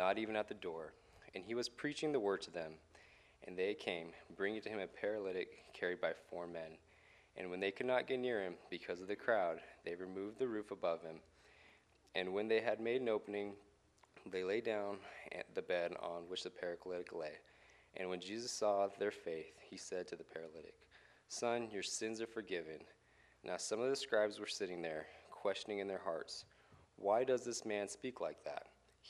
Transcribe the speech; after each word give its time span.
not 0.00 0.16
even 0.16 0.34
at 0.34 0.48
the 0.48 0.54
door. 0.54 0.94
And 1.34 1.44
he 1.44 1.54
was 1.54 1.68
preaching 1.68 2.10
the 2.10 2.18
word 2.18 2.40
to 2.42 2.50
them. 2.50 2.72
And 3.46 3.56
they 3.56 3.74
came, 3.74 4.08
bringing 4.34 4.62
to 4.62 4.70
him 4.70 4.80
a 4.80 4.86
paralytic 4.86 5.48
carried 5.74 6.00
by 6.00 6.12
four 6.30 6.46
men. 6.46 6.78
And 7.36 7.50
when 7.50 7.60
they 7.60 7.70
could 7.70 7.84
not 7.84 8.06
get 8.06 8.18
near 8.18 8.42
him 8.42 8.54
because 8.70 9.02
of 9.02 9.08
the 9.08 9.14
crowd, 9.14 9.58
they 9.84 9.94
removed 9.94 10.38
the 10.38 10.48
roof 10.48 10.70
above 10.70 11.02
him. 11.02 11.16
And 12.14 12.32
when 12.32 12.48
they 12.48 12.60
had 12.60 12.80
made 12.80 13.02
an 13.02 13.10
opening, 13.10 13.52
they 14.32 14.42
lay 14.42 14.62
down 14.62 14.96
at 15.32 15.54
the 15.54 15.60
bed 15.60 15.92
on 16.00 16.22
which 16.28 16.44
the 16.44 16.50
paralytic 16.50 17.14
lay. 17.14 17.32
And 17.94 18.08
when 18.08 18.20
Jesus 18.20 18.50
saw 18.50 18.88
their 18.98 19.10
faith, 19.10 19.52
he 19.68 19.76
said 19.76 20.08
to 20.08 20.16
the 20.16 20.24
paralytic, 20.24 20.74
Son, 21.28 21.68
your 21.70 21.82
sins 21.82 22.22
are 22.22 22.26
forgiven. 22.26 22.80
Now 23.44 23.58
some 23.58 23.80
of 23.80 23.90
the 23.90 23.96
scribes 23.96 24.40
were 24.40 24.46
sitting 24.46 24.80
there, 24.80 25.08
questioning 25.30 25.78
in 25.78 25.88
their 25.88 26.00
hearts, 26.02 26.46
Why 26.96 27.22
does 27.22 27.44
this 27.44 27.66
man 27.66 27.86
speak 27.86 28.22
like 28.22 28.42
that? 28.44 28.64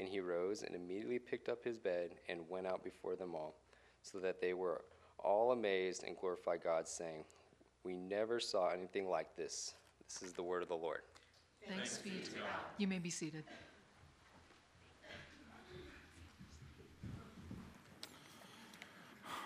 And 0.00 0.08
he 0.08 0.18
rose 0.18 0.62
and 0.62 0.74
immediately 0.74 1.18
picked 1.18 1.50
up 1.50 1.62
his 1.62 1.76
bed 1.76 2.12
and 2.30 2.40
went 2.48 2.66
out 2.66 2.82
before 2.82 3.16
them 3.16 3.34
all, 3.34 3.56
so 4.00 4.18
that 4.20 4.40
they 4.40 4.54
were 4.54 4.80
all 5.18 5.52
amazed 5.52 6.04
and 6.04 6.16
glorified 6.16 6.64
God, 6.64 6.88
saying, 6.88 7.22
We 7.84 7.92
never 7.92 8.40
saw 8.40 8.70
anything 8.70 9.10
like 9.10 9.36
this. 9.36 9.74
This 10.08 10.22
is 10.22 10.32
the 10.32 10.42
word 10.42 10.62
of 10.62 10.68
the 10.68 10.74
Lord. 10.74 11.00
Thanks 11.68 11.98
be 11.98 12.08
to 12.10 12.30
God. 12.30 12.48
You 12.78 12.88
may 12.88 12.98
be 12.98 13.10
seated. 13.10 13.44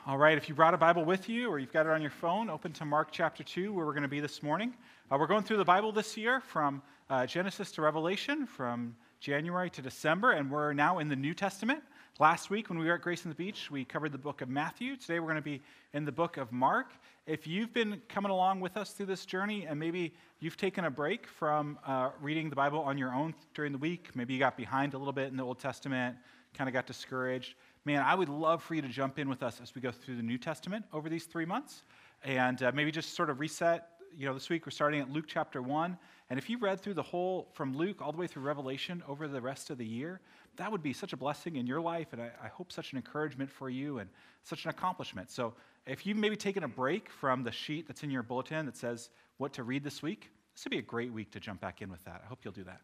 All 0.06 0.19
right, 0.19 0.39
if 0.39 0.48
you 0.48 0.55
brought 0.55 0.75
a 0.75 0.78
Bible 0.78 1.05
with 1.05 1.28
you 1.28 1.48
or 1.48 1.59
you've 1.59 1.73
got 1.73 1.87
it 1.87 1.91
on 1.91 2.00
your 2.00 2.12
phone, 2.12 2.48
open 2.48 2.73
to 2.75 2.84
Mark 2.84 3.09
chapter 3.11 3.43
2, 3.43 3.73
where 3.73 3.87
we're 3.87 3.93
going 3.93 4.03
to 4.03 4.09
be 4.09 4.21
this 4.21 4.41
morning. 4.41 4.73
Uh, 5.11 5.17
we're 5.19 5.27
going 5.27 5.43
through 5.43 5.56
the 5.56 5.65
Bible 5.65 5.91
this 5.91 6.17
year 6.17 6.39
from 6.39 6.81
uh, 7.11 7.27
Genesis 7.27 7.73
to 7.73 7.83
Revelation, 7.83 8.47
from 8.47 8.95
January 9.25 9.70
to 9.70 9.80
December, 9.80 10.33
and 10.33 10.50
we're 10.50 10.75
now 10.75 10.98
in 10.98 11.08
the 11.08 11.17
New 11.17 11.33
Testament. 11.33 11.83
Last 12.20 12.50
week, 12.50 12.69
when 12.69 12.78
we 12.78 12.84
were 12.84 12.97
at 12.97 13.00
Grace 13.00 13.25
on 13.25 13.31
the 13.31 13.34
Beach, 13.34 13.70
we 13.70 13.83
covered 13.83 14.12
the 14.12 14.19
book 14.19 14.42
of 14.42 14.50
Matthew. 14.50 14.97
Today, 14.97 15.19
we're 15.19 15.28
going 15.28 15.36
to 15.36 15.41
be 15.41 15.62
in 15.94 16.05
the 16.05 16.12
book 16.12 16.36
of 16.36 16.53
Mark. 16.53 16.89
If 17.27 17.47
you've 17.47 17.72
been 17.72 18.03
coming 18.06 18.31
along 18.31 18.61
with 18.61 18.77
us 18.77 18.91
through 18.91 19.06
this 19.06 19.25
journey 19.25 19.64
and 19.64 19.81
maybe 19.81 20.12
you've 20.41 20.58
taken 20.58 20.84
a 20.84 20.91
break 20.91 21.27
from 21.27 21.78
uh, 21.86 22.11
reading 22.20 22.50
the 22.50 22.55
Bible 22.56 22.81
on 22.81 22.98
your 22.98 23.14
own 23.14 23.34
during 23.55 23.72
the 23.72 23.78
week, 23.78 24.11
maybe 24.14 24.34
you 24.34 24.39
got 24.39 24.58
behind 24.58 24.92
a 24.92 24.98
little 24.98 25.11
bit 25.11 25.31
in 25.31 25.38
the 25.38 25.42
Old 25.42 25.59
Testament, 25.59 26.19
kind 26.53 26.69
of 26.69 26.75
got 26.75 26.86
discouraged, 26.86 27.55
man, 27.86 28.03
I 28.03 28.14
would 28.14 28.28
love 28.28 28.62
for 28.62 28.75
you 28.75 28.83
to 28.83 28.88
jump 28.88 29.19
in 29.19 29.31
with 29.31 29.42
us 29.42 29.59
as 29.62 29.75
we 29.75 29.81
go 29.81 29.91
through 29.91 30.16
the 30.16 30.22
New 30.22 30.36
Testament 30.36 30.84
over 30.92 31.09
these 31.09 31.25
three 31.25 31.47
months 31.47 31.83
and 32.25 32.62
uh, 32.62 32.72
maybe 32.75 32.91
just 32.91 33.14
sort 33.14 33.31
of 33.31 33.41
reset. 33.41 33.88
You 34.14 34.27
know, 34.27 34.34
this 34.34 34.50
week 34.50 34.66
we're 34.66 34.70
starting 34.70 35.00
at 35.00 35.11
Luke 35.11 35.25
chapter 35.27 35.62
1. 35.62 35.97
And 36.30 36.39
if 36.39 36.48
you 36.48 36.58
read 36.58 36.80
through 36.80 36.94
the 36.94 37.03
whole, 37.03 37.48
from 37.53 37.77
Luke 37.77 38.00
all 38.00 38.11
the 38.11 38.19
way 38.19 38.27
through 38.27 38.42
Revelation 38.42 39.03
over 39.06 39.28
the 39.28 39.41
rest 39.41 39.70
of 39.70 39.78
the 39.78 39.84
year, 39.84 40.20
that 40.56 40.72
would 40.72 40.83
be 40.83 40.92
such 40.92 41.12
a 41.12 41.16
blessing 41.16 41.56
in 41.56 41.66
your 41.66 41.81
life. 41.81 42.12
And 42.12 42.22
I, 42.22 42.31
I 42.42 42.48
hope 42.48 42.72
such 42.72 42.92
an 42.92 42.97
encouragement 42.97 43.50
for 43.50 43.69
you 43.69 43.98
and 43.98 44.08
such 44.42 44.64
an 44.64 44.70
accomplishment. 44.70 45.31
So 45.31 45.55
if 45.86 46.06
you've 46.06 46.16
maybe 46.16 46.36
taken 46.36 46.64
a 46.64 46.69
break 46.69 47.11
from 47.11 47.42
the 47.42 47.53
sheet 47.53 47.86
that's 47.86 48.03
in 48.03 48.11
your 48.11 48.22
bulletin 48.22 48.65
that 48.66 48.76
says 48.76 49.10
what 49.37 49.53
to 49.54 49.62
read 49.62 49.84
this 49.84 50.03
week, 50.03 50.31
this 50.54 50.65
would 50.65 50.71
be 50.71 50.78
a 50.78 50.82
great 50.82 51.12
week 51.12 51.31
to 51.32 51.41
jump 51.41 51.60
back 51.60 51.82
in 51.82 51.91
with 51.91 52.04
that. 52.04 52.22
I 52.25 52.28
hope 52.28 52.38
you'll 52.43 52.54
do 52.54 52.65
that. 52.65 52.81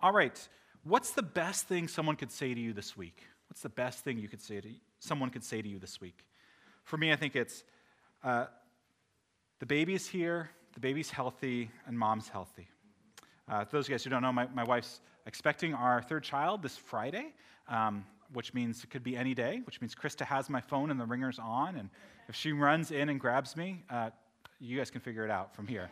All 0.00 0.12
right. 0.12 0.48
What's 0.84 1.10
the 1.10 1.22
best 1.22 1.66
thing 1.66 1.88
someone 1.88 2.16
could 2.16 2.30
say 2.30 2.54
to 2.54 2.60
you 2.60 2.72
this 2.72 2.96
week? 2.96 3.22
What's 3.48 3.62
the 3.62 3.68
best 3.68 4.04
thing 4.04 4.18
you 4.18 4.28
could 4.28 4.40
say 4.40 4.60
to 4.60 4.68
someone 4.98 5.30
could 5.30 5.44
say 5.44 5.60
to 5.60 5.68
you 5.68 5.78
this 5.78 6.00
week? 6.00 6.24
For 6.84 6.96
me, 6.96 7.12
I 7.12 7.16
think 7.16 7.36
it's 7.36 7.64
uh, 8.22 8.46
the 9.58 9.66
baby 9.66 9.94
is 9.94 10.06
here, 10.06 10.50
the 10.76 10.80
baby's 10.80 11.10
healthy, 11.10 11.70
and 11.86 11.98
mom's 11.98 12.28
healthy. 12.28 12.68
Uh, 13.48 13.64
those 13.70 13.86
of 13.86 13.88
you 13.88 13.94
guys 13.94 14.04
who 14.04 14.10
don't 14.10 14.20
know, 14.20 14.30
my, 14.30 14.46
my 14.54 14.62
wife's 14.62 15.00
expecting 15.24 15.72
our 15.72 16.02
third 16.02 16.22
child 16.22 16.62
this 16.62 16.76
Friday, 16.76 17.32
um, 17.66 18.04
which 18.34 18.52
means 18.52 18.84
it 18.84 18.90
could 18.90 19.02
be 19.02 19.16
any 19.16 19.32
day, 19.32 19.62
which 19.64 19.80
means 19.80 19.94
Krista 19.94 20.26
has 20.26 20.50
my 20.50 20.60
phone 20.60 20.90
and 20.90 21.00
the 21.00 21.06
ringer's 21.06 21.38
on. 21.38 21.76
And 21.76 21.88
if 22.28 22.34
she 22.34 22.52
runs 22.52 22.90
in 22.90 23.08
and 23.08 23.18
grabs 23.18 23.56
me, 23.56 23.84
uh, 23.88 24.10
you 24.60 24.76
guys 24.76 24.90
can 24.90 25.00
figure 25.00 25.24
it 25.24 25.30
out 25.30 25.56
from 25.56 25.66
here. 25.66 25.88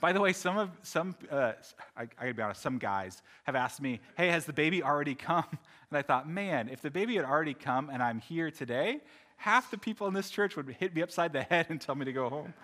By 0.00 0.12
the 0.12 0.20
way, 0.20 0.32
some 0.32 0.58
of 0.58 0.70
some 0.82 1.14
uh, 1.30 1.52
I, 1.96 2.02
I 2.02 2.06
gotta 2.06 2.34
be 2.34 2.42
honest, 2.42 2.60
some 2.60 2.78
guys 2.78 3.22
have 3.44 3.54
asked 3.54 3.80
me, 3.80 4.00
"Hey, 4.16 4.28
has 4.28 4.46
the 4.46 4.52
baby 4.52 4.82
already 4.82 5.14
come?" 5.14 5.46
And 5.90 5.98
I 5.98 6.02
thought, 6.02 6.26
man, 6.26 6.70
if 6.70 6.80
the 6.80 6.90
baby 6.90 7.16
had 7.16 7.26
already 7.26 7.52
come 7.52 7.90
and 7.90 8.02
I'm 8.02 8.18
here 8.18 8.50
today, 8.50 9.02
half 9.36 9.70
the 9.70 9.76
people 9.76 10.06
in 10.06 10.14
this 10.14 10.30
church 10.30 10.56
would 10.56 10.66
hit 10.80 10.94
me 10.94 11.02
upside 11.02 11.34
the 11.34 11.42
head 11.50 11.66
and 11.68 11.78
tell 11.78 11.94
me 11.94 12.06
to 12.06 12.14
go 12.14 12.30
home. 12.30 12.54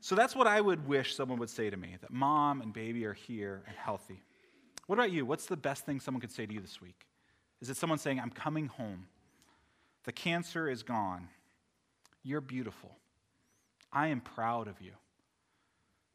so 0.00 0.14
that's 0.14 0.34
what 0.34 0.46
I 0.46 0.58
would 0.62 0.88
wish 0.88 1.14
someone 1.14 1.38
would 1.38 1.50
say 1.50 1.68
to 1.68 1.76
me: 1.76 1.96
that 2.00 2.10
mom 2.10 2.62
and 2.62 2.72
baby 2.72 3.04
are 3.04 3.12
here 3.12 3.62
and 3.66 3.76
healthy. 3.76 4.22
What 4.86 4.98
about 4.98 5.12
you? 5.12 5.26
What's 5.26 5.46
the 5.46 5.56
best 5.56 5.84
thing 5.84 6.00
someone 6.00 6.20
could 6.22 6.32
say 6.32 6.46
to 6.46 6.52
you 6.52 6.60
this 6.60 6.80
week? 6.80 7.06
Is 7.60 7.68
it 7.68 7.76
someone 7.76 7.98
saying, 7.98 8.18
"I'm 8.18 8.30
coming 8.30 8.68
home"? 8.68 9.06
The 10.04 10.12
cancer 10.12 10.68
is 10.68 10.82
gone. 10.82 11.28
You're 12.22 12.40
beautiful. 12.40 12.96
I 13.92 14.08
am 14.08 14.20
proud 14.20 14.66
of 14.66 14.80
you. 14.80 14.92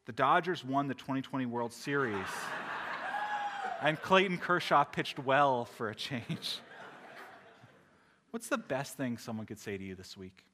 The 0.09 0.14
Dodgers 0.14 0.66
won 0.66 0.88
the 0.88 0.96
2020 0.96 1.46
World 1.46 1.72
Series, 1.72 2.25
and 3.80 4.02
Clayton 4.02 4.40
Kershaw 4.40 4.84
pitched 4.84 5.20
well 5.20 5.66
for 5.66 5.90
a 5.90 5.94
change. 5.94 6.62
What's 8.31 8.48
the 8.48 8.58
best 8.58 8.98
thing 8.98 9.19
someone 9.19 9.46
could 9.46 9.59
say 9.59 9.78
to 9.78 9.84
you 9.84 9.94
this 9.94 10.18
week? 10.18 10.46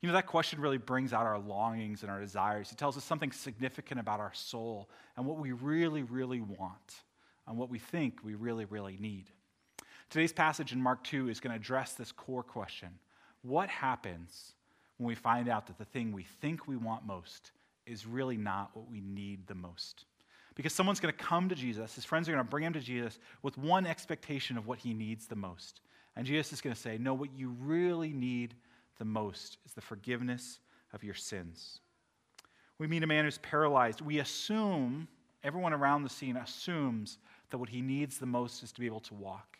You 0.00 0.06
know, 0.06 0.14
that 0.14 0.26
question 0.26 0.58
really 0.58 0.78
brings 0.78 1.12
out 1.12 1.26
our 1.26 1.38
longings 1.38 2.00
and 2.00 2.10
our 2.10 2.18
desires. 2.18 2.72
It 2.72 2.78
tells 2.78 2.96
us 2.96 3.04
something 3.04 3.30
significant 3.30 4.00
about 4.00 4.20
our 4.20 4.32
soul 4.32 4.88
and 5.18 5.26
what 5.26 5.36
we 5.36 5.52
really, 5.52 6.02
really 6.04 6.40
want 6.40 7.02
and 7.46 7.58
what 7.58 7.68
we 7.68 7.78
think 7.78 8.20
we 8.24 8.36
really, 8.36 8.64
really 8.64 8.96
need. 8.98 9.26
Today's 10.08 10.32
passage 10.32 10.72
in 10.72 10.80
Mark 10.80 11.04
2 11.04 11.28
is 11.28 11.40
going 11.40 11.52
to 11.52 11.60
address 11.60 11.92
this 11.92 12.10
core 12.10 12.42
question 12.42 12.88
What 13.42 13.68
happens 13.68 14.54
when 14.96 15.08
we 15.08 15.14
find 15.14 15.46
out 15.50 15.66
that 15.66 15.76
the 15.76 15.84
thing 15.84 16.10
we 16.12 16.22
think 16.22 16.66
we 16.66 16.78
want 16.78 17.04
most 17.04 17.50
is 17.86 18.06
really 18.06 18.36
not 18.36 18.70
what 18.74 18.90
we 18.90 19.00
need 19.00 19.46
the 19.46 19.54
most. 19.54 20.04
Because 20.54 20.72
someone's 20.72 21.00
going 21.00 21.14
to 21.14 21.24
come 21.24 21.48
to 21.48 21.54
Jesus, 21.54 21.94
his 21.94 22.04
friends 22.04 22.28
are 22.28 22.32
going 22.32 22.44
to 22.44 22.50
bring 22.50 22.64
him 22.64 22.74
to 22.74 22.80
Jesus 22.80 23.18
with 23.42 23.56
one 23.56 23.86
expectation 23.86 24.58
of 24.58 24.66
what 24.66 24.78
he 24.78 24.92
needs 24.92 25.26
the 25.26 25.36
most. 25.36 25.80
And 26.14 26.26
Jesus 26.26 26.52
is 26.52 26.60
going 26.60 26.74
to 26.74 26.80
say, 26.80 26.98
No, 26.98 27.14
what 27.14 27.32
you 27.34 27.56
really 27.60 28.12
need 28.12 28.54
the 28.98 29.04
most 29.04 29.58
is 29.64 29.72
the 29.72 29.80
forgiveness 29.80 30.60
of 30.92 31.02
your 31.02 31.14
sins. 31.14 31.80
We 32.78 32.86
meet 32.86 33.02
a 33.02 33.06
man 33.06 33.24
who's 33.24 33.38
paralyzed. 33.38 34.00
We 34.00 34.18
assume, 34.18 35.08
everyone 35.42 35.72
around 35.72 36.02
the 36.02 36.10
scene 36.10 36.36
assumes 36.36 37.18
that 37.50 37.58
what 37.58 37.68
he 37.68 37.80
needs 37.80 38.18
the 38.18 38.26
most 38.26 38.62
is 38.62 38.72
to 38.72 38.80
be 38.80 38.86
able 38.86 39.00
to 39.00 39.14
walk. 39.14 39.56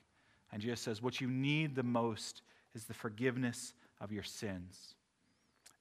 And 0.52 0.60
Jesus 0.60 0.80
says, 0.80 1.00
What 1.00 1.20
you 1.20 1.28
need 1.28 1.74
the 1.74 1.82
most 1.82 2.42
is 2.74 2.84
the 2.84 2.94
forgiveness 2.94 3.72
of 4.00 4.12
your 4.12 4.22
sins. 4.22 4.94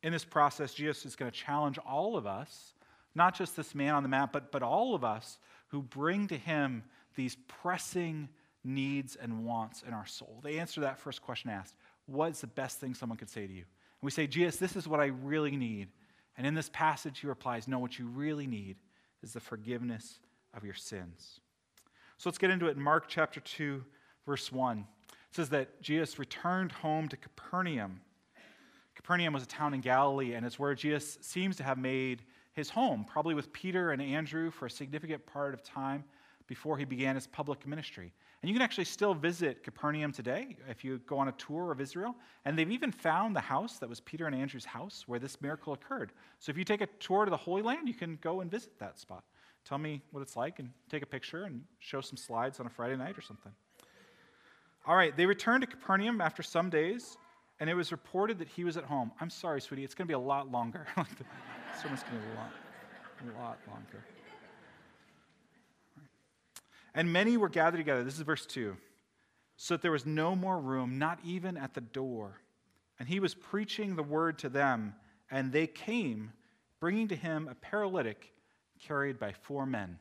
In 0.03 0.11
this 0.11 0.25
process, 0.25 0.73
Jesus 0.73 1.05
is 1.05 1.15
going 1.15 1.31
to 1.31 1.37
challenge 1.37 1.77
all 1.79 2.17
of 2.17 2.25
us, 2.25 2.73
not 3.13 3.35
just 3.35 3.55
this 3.55 3.75
man 3.75 3.93
on 3.93 4.03
the 4.03 4.09
map, 4.09 4.33
but, 4.33 4.51
but 4.51 4.63
all 4.63 4.95
of 4.95 5.03
us 5.03 5.37
who 5.67 5.81
bring 5.81 6.27
to 6.27 6.37
him 6.37 6.83
these 7.15 7.37
pressing 7.47 8.29
needs 8.63 9.15
and 9.15 9.45
wants 9.45 9.83
in 9.87 9.93
our 9.93 10.05
soul. 10.05 10.39
They 10.43 10.59
answer 10.59 10.81
that 10.81 10.97
first 10.99 11.21
question 11.21 11.49
asked 11.49 11.75
What's 12.07 12.41
the 12.41 12.47
best 12.47 12.79
thing 12.79 12.93
someone 12.93 13.17
could 13.17 13.29
say 13.29 13.47
to 13.47 13.53
you? 13.53 13.59
And 13.61 14.03
we 14.03 14.11
say, 14.11 14.27
Jesus, 14.27 14.57
this 14.57 14.75
is 14.75 14.87
what 14.87 14.99
I 14.99 15.05
really 15.05 15.55
need. 15.55 15.89
And 16.37 16.47
in 16.47 16.55
this 16.55 16.69
passage, 16.69 17.19
he 17.19 17.27
replies, 17.27 17.67
No, 17.67 17.79
what 17.79 17.99
you 17.99 18.07
really 18.07 18.47
need 18.47 18.77
is 19.21 19.33
the 19.33 19.39
forgiveness 19.39 20.19
of 20.53 20.63
your 20.63 20.73
sins. 20.73 21.39
So 22.17 22.29
let's 22.29 22.37
get 22.37 22.49
into 22.49 22.67
it 22.67 22.75
in 22.75 22.83
Mark 22.83 23.05
chapter 23.07 23.39
2, 23.39 23.83
verse 24.25 24.51
1. 24.51 24.79
It 24.79 25.35
says 25.35 25.49
that 25.49 25.81
Jesus 25.81 26.19
returned 26.19 26.71
home 26.71 27.07
to 27.09 27.17
Capernaum 27.17 28.01
Capernaum 29.01 29.33
was 29.33 29.41
a 29.41 29.47
town 29.47 29.73
in 29.73 29.81
Galilee, 29.81 30.33
and 30.33 30.45
it's 30.45 30.59
where 30.59 30.75
Jesus 30.75 31.17
seems 31.21 31.55
to 31.57 31.63
have 31.63 31.79
made 31.79 32.21
his 32.53 32.69
home, 32.69 33.03
probably 33.03 33.33
with 33.33 33.51
Peter 33.51 33.91
and 33.91 34.01
Andrew 34.01 34.51
for 34.51 34.67
a 34.67 34.69
significant 34.69 35.25
part 35.25 35.55
of 35.55 35.63
time 35.63 36.03
before 36.45 36.77
he 36.77 36.85
began 36.85 37.15
his 37.15 37.25
public 37.25 37.65
ministry. 37.65 38.13
And 38.41 38.49
you 38.49 38.53
can 38.53 38.61
actually 38.61 38.85
still 38.85 39.15
visit 39.15 39.63
Capernaum 39.63 40.11
today 40.11 40.55
if 40.69 40.83
you 40.83 40.99
go 41.07 41.17
on 41.17 41.29
a 41.29 41.31
tour 41.33 41.71
of 41.71 41.81
Israel. 41.81 42.15
And 42.45 42.57
they've 42.57 42.69
even 42.69 42.91
found 42.91 43.35
the 43.35 43.41
house 43.41 43.79
that 43.79 43.89
was 43.89 43.99
Peter 44.01 44.27
and 44.27 44.35
Andrew's 44.35 44.65
house 44.65 45.03
where 45.07 45.19
this 45.19 45.41
miracle 45.41 45.73
occurred. 45.73 46.11
So 46.39 46.51
if 46.51 46.57
you 46.57 46.63
take 46.63 46.81
a 46.81 46.87
tour 46.99 47.25
to 47.25 47.31
the 47.31 47.37
Holy 47.37 47.63
Land, 47.63 47.87
you 47.87 47.93
can 47.95 48.19
go 48.21 48.41
and 48.41 48.51
visit 48.51 48.77
that 48.79 48.99
spot. 48.99 49.23
Tell 49.65 49.77
me 49.77 50.01
what 50.11 50.21
it's 50.21 50.35
like 50.35 50.59
and 50.59 50.69
take 50.89 51.01
a 51.01 51.07
picture 51.07 51.45
and 51.45 51.63
show 51.79 52.01
some 52.01 52.17
slides 52.17 52.59
on 52.59 52.67
a 52.67 52.69
Friday 52.69 52.97
night 52.97 53.17
or 53.17 53.21
something. 53.21 53.51
All 54.85 54.95
right, 54.95 55.15
they 55.15 55.25
returned 55.25 55.61
to 55.61 55.67
Capernaum 55.67 56.21
after 56.21 56.41
some 56.41 56.69
days, 56.69 57.17
and 57.61 57.69
it 57.69 57.75
was 57.75 57.91
reported 57.91 58.39
that 58.39 58.47
he 58.47 58.63
was 58.63 58.75
at 58.75 58.83
home. 58.83 59.11
I'm 59.21 59.29
sorry, 59.29 59.61
sweetie, 59.61 59.83
it's 59.83 59.93
going 59.93 60.07
to 60.07 60.09
be 60.09 60.15
a 60.15 60.19
lot 60.19 60.51
longer. 60.51 60.87
sermon's 61.79 62.01
going 62.01 62.19
to 62.19 62.27
be 62.27 62.33
a 62.33 62.39
lot, 62.39 62.51
a 63.21 63.39
lot 63.39 63.57
longer. 63.69 64.03
And 66.95 67.13
many 67.13 67.37
were 67.37 67.49
gathered 67.49 67.77
together. 67.77 68.03
This 68.03 68.15
is 68.15 68.21
verse 68.21 68.47
2. 68.47 68.75
So 69.57 69.75
that 69.75 69.83
there 69.83 69.91
was 69.91 70.07
no 70.07 70.35
more 70.35 70.59
room, 70.59 70.97
not 70.97 71.19
even 71.23 71.55
at 71.55 71.75
the 71.75 71.81
door. 71.81 72.41
And 72.97 73.07
he 73.07 73.19
was 73.19 73.35
preaching 73.35 73.95
the 73.95 74.03
word 74.03 74.39
to 74.39 74.49
them, 74.49 74.95
and 75.29 75.51
they 75.51 75.67
came, 75.67 76.33
bringing 76.79 77.07
to 77.09 77.15
him 77.15 77.47
a 77.47 77.53
paralytic 77.53 78.33
carried 78.79 79.19
by 79.19 79.33
four 79.33 79.67
men. 79.67 79.99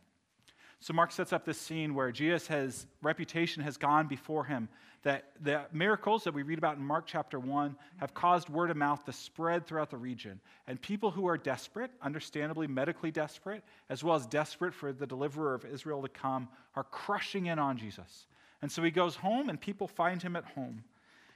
So 0.81 0.95
Mark 0.95 1.13
sets 1.13 1.35
up 1.35 1.45
this 1.45 1.61
scene 1.61 1.95
where 1.95 2.11
Jesus' 2.11 2.47
has, 2.47 2.87
reputation 3.03 3.63
has 3.63 3.77
gone 3.77 4.07
before 4.07 4.45
him. 4.45 4.71
That 5.03 5.31
the 5.41 5.63
miracles 5.73 6.25
that 6.25 6.35
we 6.35 6.43
read 6.43 6.59
about 6.59 6.77
in 6.77 6.85
Mark 6.85 7.05
chapter 7.07 7.41
1 7.41 7.75
have 7.99 8.13
caused 8.13 8.51
word 8.51 8.71
of 8.71 8.77
mouth 8.77 9.05
to 9.07 9.13
spread 9.13 9.67
throughout 9.67 9.91
the 9.91 9.97
region. 9.97 10.41
And 10.67 10.81
people 10.81 11.11
who 11.11 11.27
are 11.27 11.39
desperate, 11.39 11.91
understandably 12.03 12.67
medically 12.67 13.11
desperate, 13.11 13.63
as 13.89 14.05
well 14.05 14.17
as 14.17 14.27
desperate 14.27 14.75
for 14.75 14.93
the 14.93 15.07
deliverer 15.07 15.55
of 15.55 15.65
Israel 15.65 16.03
to 16.03 16.09
come, 16.09 16.49
are 16.75 16.85
crushing 16.85 17.47
in 17.47 17.59
on 17.59 17.79
Jesus. 17.79 18.27
And 18.61 18.71
so 18.71 18.83
he 18.83 18.91
goes 18.91 19.17
home, 19.17 19.49
and 19.49 19.59
people 19.59 19.89
find 19.89 20.23
him 20.23 20.37
at 20.37 20.45
home. 20.45 20.85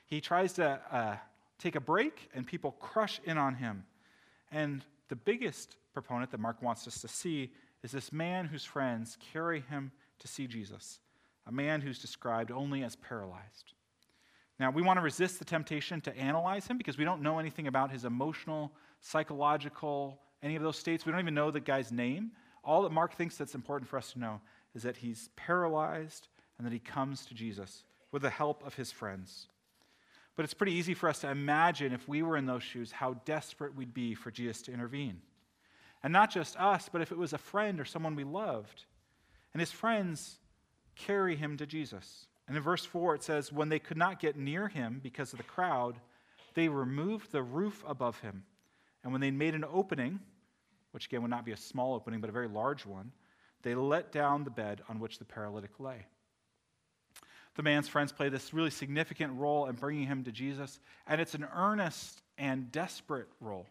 He 0.07 0.21
tries 0.21 0.53
to 0.55 0.81
uh, 0.91 1.17
take 1.59 1.75
a 1.75 1.81
break, 1.81 2.29
and 2.35 2.47
people 2.47 2.73
crush 2.73 3.21
in 3.25 3.39
on 3.39 3.55
him. 3.55 3.85
And 4.53 4.85
the 5.09 5.17
biggest 5.17 5.77
proponent 5.95 6.31
that 6.33 6.41
Mark 6.41 6.61
wants 6.63 6.87
us 6.87 7.01
to 7.01 7.09
see 7.09 7.51
is 7.83 7.93
this 7.93 8.13
man 8.13 8.47
whose 8.47 8.65
friends 8.65 9.17
carry 9.33 9.61
him 9.61 9.93
to 10.19 10.29
see 10.29 10.47
Jesus, 10.47 11.01
a 11.47 11.53
man 11.53 11.81
who's 11.81 11.99
described 11.99 12.51
only 12.51 12.83
as 12.83 12.97
paralyzed. 12.97 13.75
Now, 14.59 14.71
we 14.71 14.83
want 14.83 14.99
to 14.99 15.03
resist 15.03 15.39
the 15.39 15.45
temptation 15.45 16.01
to 16.03 16.17
analyze 16.17 16.67
him 16.67 16.79
because 16.79 16.97
we 16.97 17.05
don't 17.05 17.23
know 17.23 17.39
anything 17.39 17.67
about 17.67 17.91
his 17.91 18.05
emotional, 18.05 18.73
psychological, 19.01 20.21
any 20.43 20.57
of 20.57 20.63
those 20.63 20.79
states. 20.79 21.05
We 21.05 21.13
don't 21.13 21.21
even 21.21 21.35
know 21.35 21.51
the 21.51 21.61
guy's 21.61 21.91
name. 21.91 22.33
All 22.63 22.83
that 22.83 22.93
Mark 22.93 23.15
thinks 23.15 23.37
that's 23.37 23.55
important 23.55 23.89
for 23.89 23.99
us 23.99 24.13
to 24.13 24.19
know 24.19 24.41
is 24.75 24.83
that 24.85 24.97
he's 24.97 25.29
paralyzed 25.37 26.29
and 26.57 26.67
that 26.67 26.73
he 26.73 26.79
comes 26.79 27.27
to 27.27 27.35
Jesus 27.35 27.85
with 28.13 28.23
the 28.23 28.31
help 28.31 28.65
of 28.65 28.75
his 28.75 28.93
friends. 28.93 29.49
But 30.37 30.45
it's 30.45 30.55
pretty 30.55 30.73
easy 30.73 30.95
for 30.95 31.09
us 31.09 31.21
to 31.21 31.31
imagine 31.31 31.93
if 31.93 32.09
we 32.09 32.23
were 32.23 32.37
in 32.37 32.47
those 32.47 32.63
shoes 32.63 32.93
how 32.93 33.15
desperate 33.25 33.75
we'd 33.75 33.95
be 33.95 34.15
for 34.15 34.31
Jesus 34.31 34.63
to 34.63 34.73
intervene. 34.73 35.21
And 36.03 36.13
not 36.13 36.31
just 36.31 36.57
us, 36.57 36.89
but 36.91 37.03
if 37.03 37.13
it 37.13 37.19
was 37.19 37.33
a 37.33 37.39
friend 37.39 37.81
or 37.81 37.85
someone 37.85 38.15
we 38.15 38.25
loved. 38.25 38.85
And 39.53 39.61
his 39.61 39.73
friends 39.73 40.39
carry 40.97 41.37
him 41.37 41.57
to 41.59 41.67
Jesus. 41.67 42.27
And 42.47 42.57
in 42.57 42.63
verse 42.63 42.85
4, 42.85 43.17
it 43.17 43.23
says, 43.23 43.53
When 43.53 43.69
they 43.69 43.79
could 43.79 43.97
not 43.97 44.21
get 44.21 44.37
near 44.37 44.69
him 44.69 45.01
because 45.03 45.33
of 45.33 45.39
the 45.39 45.45
crowd, 45.45 45.97
they 46.55 46.69
removed 46.69 47.33
the 47.33 47.43
roof 47.43 47.83
above 47.87 48.21
him. 48.21 48.45
And 49.03 49.13
when 49.13 49.21
they 49.21 49.31
made 49.31 49.55
an 49.55 49.65
opening, 49.71 50.21
which 50.93 51.07
again 51.07 51.23
would 51.23 51.31
not 51.31 51.45
be 51.45 51.53
a 51.53 51.57
small 51.57 51.95
opening, 51.95 52.21
but 52.21 52.31
a 52.31 52.33
very 52.33 52.49
large 52.49 52.87
one, 52.87 53.13
they 53.63 53.75
let 53.75 54.13
down 54.13 54.45
the 54.45 54.51
bed 54.51 54.83
on 54.89 55.01
which 55.01 55.19
the 55.19 55.25
paralytic 55.25 55.81
lay. 55.81 56.07
The 57.55 57.63
man's 57.63 57.89
friends 57.89 58.13
play 58.13 58.29
this 58.29 58.53
really 58.53 58.71
significant 58.71 59.33
role 59.35 59.67
in 59.67 59.77
bringing 59.77 60.07
him 60.07 60.25
to 60.25 60.33
Jesus, 60.33 60.81
and 61.07 61.21
it's 61.21 61.35
an 61.35 61.47
earnest 61.55 62.23
and 62.37 62.71
desperate 62.73 63.29
role. 63.41 63.67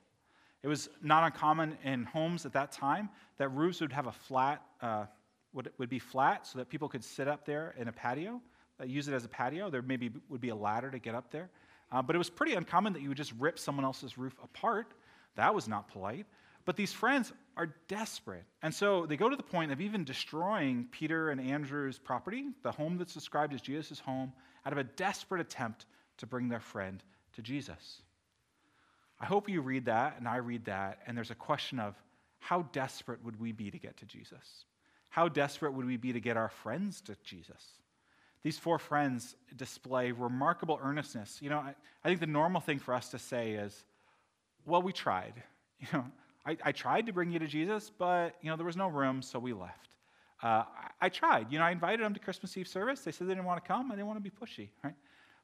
It 0.63 0.67
was 0.67 0.89
not 1.01 1.23
uncommon 1.25 1.77
in 1.83 2.05
homes 2.05 2.45
at 2.45 2.53
that 2.53 2.71
time 2.71 3.09
that 3.37 3.49
roofs 3.49 3.81
would 3.81 3.91
have 3.91 4.07
a 4.07 4.13
flat, 4.13 4.63
uh, 4.81 5.05
would, 5.53 5.71
would 5.77 5.89
be 5.89 5.99
flat 5.99 6.45
so 6.47 6.59
that 6.59 6.69
people 6.69 6.89
could 6.89 7.03
sit 7.03 7.27
up 7.27 7.45
there 7.45 7.73
in 7.77 7.87
a 7.87 7.91
patio, 7.91 8.41
uh, 8.79 8.85
use 8.85 9.07
it 9.07 9.13
as 9.13 9.25
a 9.25 9.29
patio. 9.29 9.69
There 9.69 9.81
maybe 9.81 10.11
would 10.29 10.41
be 10.41 10.49
a 10.49 10.55
ladder 10.55 10.89
to 10.91 10.99
get 10.99 11.15
up 11.15 11.31
there. 11.31 11.49
Uh, 11.91 12.01
but 12.01 12.15
it 12.15 12.19
was 12.19 12.29
pretty 12.29 12.53
uncommon 12.55 12.93
that 12.93 13.01
you 13.01 13.09
would 13.09 13.17
just 13.17 13.33
rip 13.39 13.59
someone 13.59 13.85
else's 13.85 14.17
roof 14.17 14.35
apart. 14.43 14.93
That 15.35 15.53
was 15.53 15.67
not 15.67 15.87
polite. 15.87 16.25
But 16.65 16.75
these 16.75 16.93
friends 16.93 17.33
are 17.57 17.75
desperate. 17.87 18.45
And 18.61 18.73
so 18.73 19.05
they 19.05 19.17
go 19.17 19.29
to 19.29 19.35
the 19.35 19.43
point 19.43 19.71
of 19.71 19.81
even 19.81 20.03
destroying 20.03 20.87
Peter 20.91 21.29
and 21.29 21.39
Andrew's 21.39 21.99
property, 21.99 22.45
the 22.63 22.71
home 22.71 22.97
that's 22.97 23.13
described 23.13 23.53
as 23.53 23.61
Jesus' 23.61 23.99
home, 23.99 24.31
out 24.65 24.71
of 24.71 24.79
a 24.79 24.83
desperate 24.83 25.41
attempt 25.41 25.85
to 26.17 26.25
bring 26.25 26.47
their 26.47 26.59
friend 26.59 27.03
to 27.33 27.41
Jesus. 27.41 28.01
I 29.19 29.25
hope 29.25 29.49
you 29.49 29.61
read 29.61 29.85
that 29.85 30.15
and 30.17 30.27
I 30.27 30.37
read 30.37 30.65
that, 30.65 30.99
and 31.05 31.15
there's 31.15 31.31
a 31.31 31.35
question 31.35 31.79
of 31.79 31.95
how 32.39 32.63
desperate 32.71 33.23
would 33.23 33.39
we 33.39 33.51
be 33.51 33.71
to 33.71 33.77
get 33.77 33.97
to 33.97 34.05
Jesus? 34.05 34.65
How 35.13 35.27
desperate 35.29 35.73
would 35.73 35.85
we 35.85 35.95
be 35.95 36.11
to 36.13 36.19
get 36.19 36.37
our 36.37 36.49
friends 36.49 36.99
to 37.01 37.15
Jesus? 37.23 37.63
These 38.41 38.57
four 38.57 38.79
friends 38.79 39.35
display 39.55 40.11
remarkable 40.11 40.79
earnestness. 40.81 41.37
You 41.39 41.51
know, 41.51 41.59
I, 41.59 41.75
I 42.03 42.07
think 42.07 42.19
the 42.19 42.25
normal 42.25 42.61
thing 42.61 42.79
for 42.79 42.95
us 42.95 43.09
to 43.09 43.19
say 43.19 43.51
is, 43.51 43.85
well, 44.65 44.81
we 44.81 44.91
tried. 44.91 45.33
You 45.79 45.87
know, 45.91 46.05
I, 46.45 46.57
I, 46.63 46.71
tried 46.71 47.07
to 47.07 47.11
bring 47.11 47.29
you 47.29 47.39
to 47.39 47.47
Jesus, 47.47 47.91
but, 47.97 48.35
you 48.41 48.49
know, 48.49 48.55
there 48.55 48.65
was 48.65 48.77
no 48.77 48.87
room, 48.87 49.21
so 49.21 49.37
we 49.37 49.51
left. 49.51 49.89
Uh, 50.41 50.47
I, 50.47 50.63
I, 51.01 51.09
tried. 51.09 51.51
You 51.51 51.59
know, 51.59 51.65
I 51.65 51.71
invited 51.71 52.05
them 52.05 52.13
to 52.13 52.21
Christmas 52.21 52.55
Eve 52.55 52.69
service. 52.69 53.01
They 53.01 53.11
said 53.11 53.27
they 53.27 53.33
didn't 53.33 53.43
want 53.43 53.61
to 53.61 53.67
come. 53.67 53.91
I 53.91 53.95
didn't 53.95 54.07
want 54.07 54.23
to 54.23 54.23
be 54.23 54.29
pushy, 54.29 54.69
right? 54.81 54.93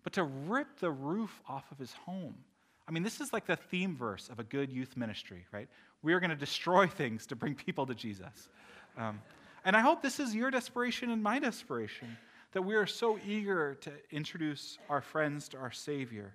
But 0.02 0.14
to 0.14 0.24
rip 0.24 0.80
the 0.80 0.92
roof 0.92 1.42
off 1.50 1.70
of 1.74 1.78
his 1.78 1.92
home 1.92 2.36
I 2.90 2.92
mean, 2.92 3.04
this 3.04 3.22
is 3.22 3.32
like 3.32 3.46
the 3.46 3.56
theme 3.56 3.96
verse 3.96 4.30
of 4.30 4.40
a 4.40 4.44
good 4.44 4.72
youth 4.72 4.98
ministry, 4.98 5.46
right? 5.52 5.70
We 6.02 6.14
are 6.14 6.20
going 6.20 6.32
to 6.32 6.36
destroy 6.36 6.88
things 7.02 7.28
to 7.28 7.36
bring 7.36 7.54
people 7.54 7.86
to 7.86 7.94
Jesus. 7.94 8.50
Um, 8.98 9.22
and 9.66 9.76
I 9.76 9.82
hope 9.82 10.02
this 10.02 10.20
is 10.20 10.36
your 10.36 10.52
desperation 10.52 11.10
and 11.10 11.22
my 11.22 11.40
desperation 11.40 12.18
that 12.52 12.62
we 12.64 12.76
are 12.76 12.88
so 12.88 13.20
eager 13.28 13.76
to 13.76 13.92
introduce 14.12 14.78
our 14.90 15.02
friends 15.02 15.50
to 15.50 15.58
our 15.58 15.72
Savior. 15.72 16.34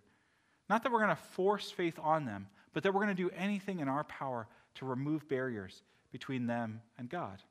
Not 0.69 0.83
that 0.83 0.93
we're 0.93 1.01
going 1.01 1.11
to 1.11 1.17
force 1.17 1.71
faith 1.71 1.99
on 2.03 2.25
them, 2.25 2.47
but 2.73 2.83
that 2.83 2.95
we're 2.95 3.03
going 3.05 3.17
to 3.17 3.23
do 3.23 3.31
anything 3.37 3.81
in 3.81 3.89
our 3.89 4.05
power 4.05 4.47
to 4.77 4.87
remove 4.87 5.29
barriers 5.29 5.83
between 6.13 6.47
them 6.47 6.81
and 6.99 7.09
God. 7.09 7.43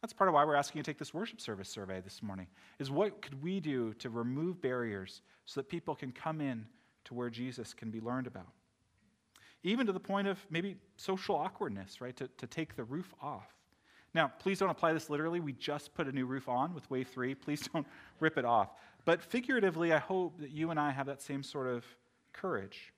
That's 0.00 0.12
part 0.12 0.28
of 0.28 0.34
why 0.34 0.44
we're 0.44 0.56
asking 0.56 0.78
you 0.78 0.82
to 0.82 0.90
take 0.90 0.98
this 0.98 1.14
worship 1.14 1.40
service 1.40 1.68
survey 1.68 2.00
this 2.00 2.22
morning. 2.22 2.48
Is 2.78 2.90
what 2.90 3.22
could 3.22 3.42
we 3.42 3.60
do 3.60 3.94
to 3.94 4.10
remove 4.10 4.60
barriers 4.60 5.22
so 5.44 5.60
that 5.60 5.68
people 5.68 5.94
can 5.94 6.10
come 6.10 6.40
in 6.40 6.66
to 7.04 7.14
where 7.14 7.30
Jesus 7.30 7.74
can 7.74 7.90
be 7.90 8.00
learned 8.00 8.26
about. 8.26 8.48
Even 9.62 9.86
to 9.86 9.92
the 9.92 10.00
point 10.00 10.26
of 10.26 10.38
maybe 10.50 10.76
social 10.96 11.36
awkwardness, 11.36 12.00
right? 12.00 12.16
To, 12.16 12.28
to 12.38 12.46
take 12.46 12.74
the 12.74 12.84
roof 12.84 13.12
off. 13.22 13.46
Now, 14.14 14.30
please 14.38 14.58
don't 14.58 14.70
apply 14.70 14.92
this 14.92 15.08
literally. 15.08 15.40
We 15.40 15.52
just 15.52 15.94
put 15.94 16.06
a 16.06 16.12
new 16.12 16.26
roof 16.26 16.48
on 16.48 16.74
with 16.74 16.88
Wave 16.90 17.08
3. 17.08 17.34
Please 17.34 17.68
don't 17.72 17.86
rip 18.20 18.36
it 18.36 18.44
off. 18.44 18.70
But 19.04 19.22
figuratively, 19.22 19.92
I 19.92 19.98
hope 19.98 20.38
that 20.40 20.50
you 20.50 20.70
and 20.70 20.78
I 20.78 20.90
have 20.90 21.06
that 21.06 21.22
same 21.22 21.42
sort 21.42 21.66
of 21.66 21.84
courage. 22.32 22.92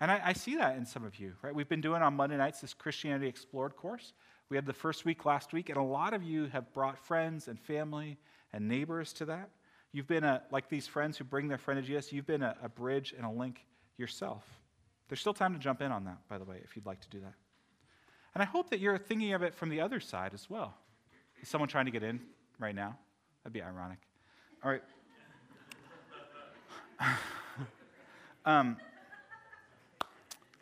And 0.00 0.10
I, 0.10 0.20
I, 0.26 0.32
see 0.32 0.56
that 0.56 0.76
in 0.76 0.86
some 0.86 1.04
of 1.04 1.18
you, 1.18 1.34
right? 1.42 1.54
We've 1.54 1.68
been 1.68 1.80
doing 1.80 2.02
on 2.02 2.14
Monday 2.14 2.36
nights 2.36 2.60
this 2.60 2.72
Christianity 2.72 3.28
Explored 3.28 3.76
course. 3.76 4.12
We 4.48 4.56
had 4.56 4.64
the 4.64 4.72
first 4.72 5.04
week 5.04 5.24
last 5.24 5.52
week, 5.52 5.68
and 5.68 5.78
a 5.78 5.82
lot 5.82 6.14
of 6.14 6.22
you 6.22 6.46
have 6.46 6.72
brought 6.72 6.98
friends 6.98 7.48
and 7.48 7.58
family 7.58 8.16
and 8.52 8.68
neighbors 8.68 9.12
to 9.14 9.24
that. 9.26 9.50
You've 9.92 10.06
been 10.06 10.24
a, 10.24 10.42
like 10.50 10.68
these 10.68 10.86
friends 10.86 11.18
who 11.18 11.24
bring 11.24 11.48
their 11.48 11.58
friend 11.58 11.80
to 11.80 11.86
Jesus, 11.86 12.12
you've 12.12 12.26
been 12.26 12.42
a, 12.42 12.56
a 12.62 12.68
bridge 12.68 13.12
and 13.16 13.26
a 13.26 13.30
link 13.30 13.64
yourself. 13.96 14.44
There's 15.08 15.20
still 15.20 15.34
time 15.34 15.52
to 15.54 15.58
jump 15.58 15.82
in 15.82 15.90
on 15.90 16.04
that, 16.04 16.18
by 16.28 16.38
the 16.38 16.44
way, 16.44 16.60
if 16.64 16.76
you'd 16.76 16.86
like 16.86 17.00
to 17.00 17.08
do 17.08 17.20
that. 17.20 17.34
And 18.34 18.42
I 18.42 18.46
hope 18.46 18.70
that 18.70 18.80
you're 18.80 18.98
thinking 18.98 19.32
of 19.32 19.42
it 19.42 19.54
from 19.54 19.68
the 19.68 19.80
other 19.80 20.00
side 20.00 20.32
as 20.34 20.48
well. 20.48 20.74
Is 21.42 21.48
someone 21.48 21.68
trying 21.68 21.86
to 21.86 21.90
get 21.90 22.02
in 22.02 22.20
right 22.58 22.74
now? 22.74 22.96
That'd 23.42 23.52
be 23.52 23.62
ironic. 23.62 23.98
All 24.64 24.70
right. 24.70 24.82
um, 28.44 28.76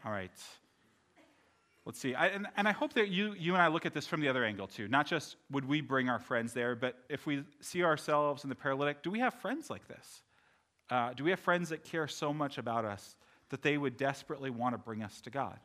all 0.05 0.13
right. 0.13 0.31
Let's 1.85 2.01
see. 2.01 2.15
I, 2.15 2.27
and, 2.29 2.49
and 2.57 2.67
I 2.67 2.73
hope 2.73 2.95
that 2.95 3.09
you, 3.09 3.35
you 3.39 3.55
and 3.55 3.63
I 3.63 3.69
look 3.69 3.87
at 3.87 3.95
this 3.95 4.07
from 4.07 4.21
the 4.21 4.29
other 4.29 4.45
angle 4.45 4.67
too. 4.67 4.89
Not 4.89 5.07
just 5.07 5.37
would 5.51 5.67
we 5.67 5.81
bring 5.81 6.09
our 6.09 6.19
friends 6.19 6.53
there, 6.53 6.75
but 6.75 6.97
if 7.09 7.27
we 7.27 7.45
see 7.61 7.85
ourselves 7.85 8.43
in 8.43 8.49
the 8.49 8.57
paralytic, 8.57 9.03
do 9.03 9.11
we 9.11 9.21
have 9.21 9.35
friends 9.35 9.71
like 9.71 9.87
this? 9.87 10.23
Uh, 10.91 11.13
do 11.15 11.25
we 11.25 11.31
have 11.31 11.41
friends 11.41 11.69
that 11.69 11.85
care 11.85 12.09
so 12.09 12.33
much 12.33 12.59
about 12.59 12.85
us 12.85 13.17
that 13.51 13.63
they 13.63 13.79
would 13.79 13.97
desperately 13.97 14.51
want 14.51 14.75
to 14.75 14.79
bring 14.79 15.03
us 15.03 15.21
to 15.23 15.31
God? 15.31 15.59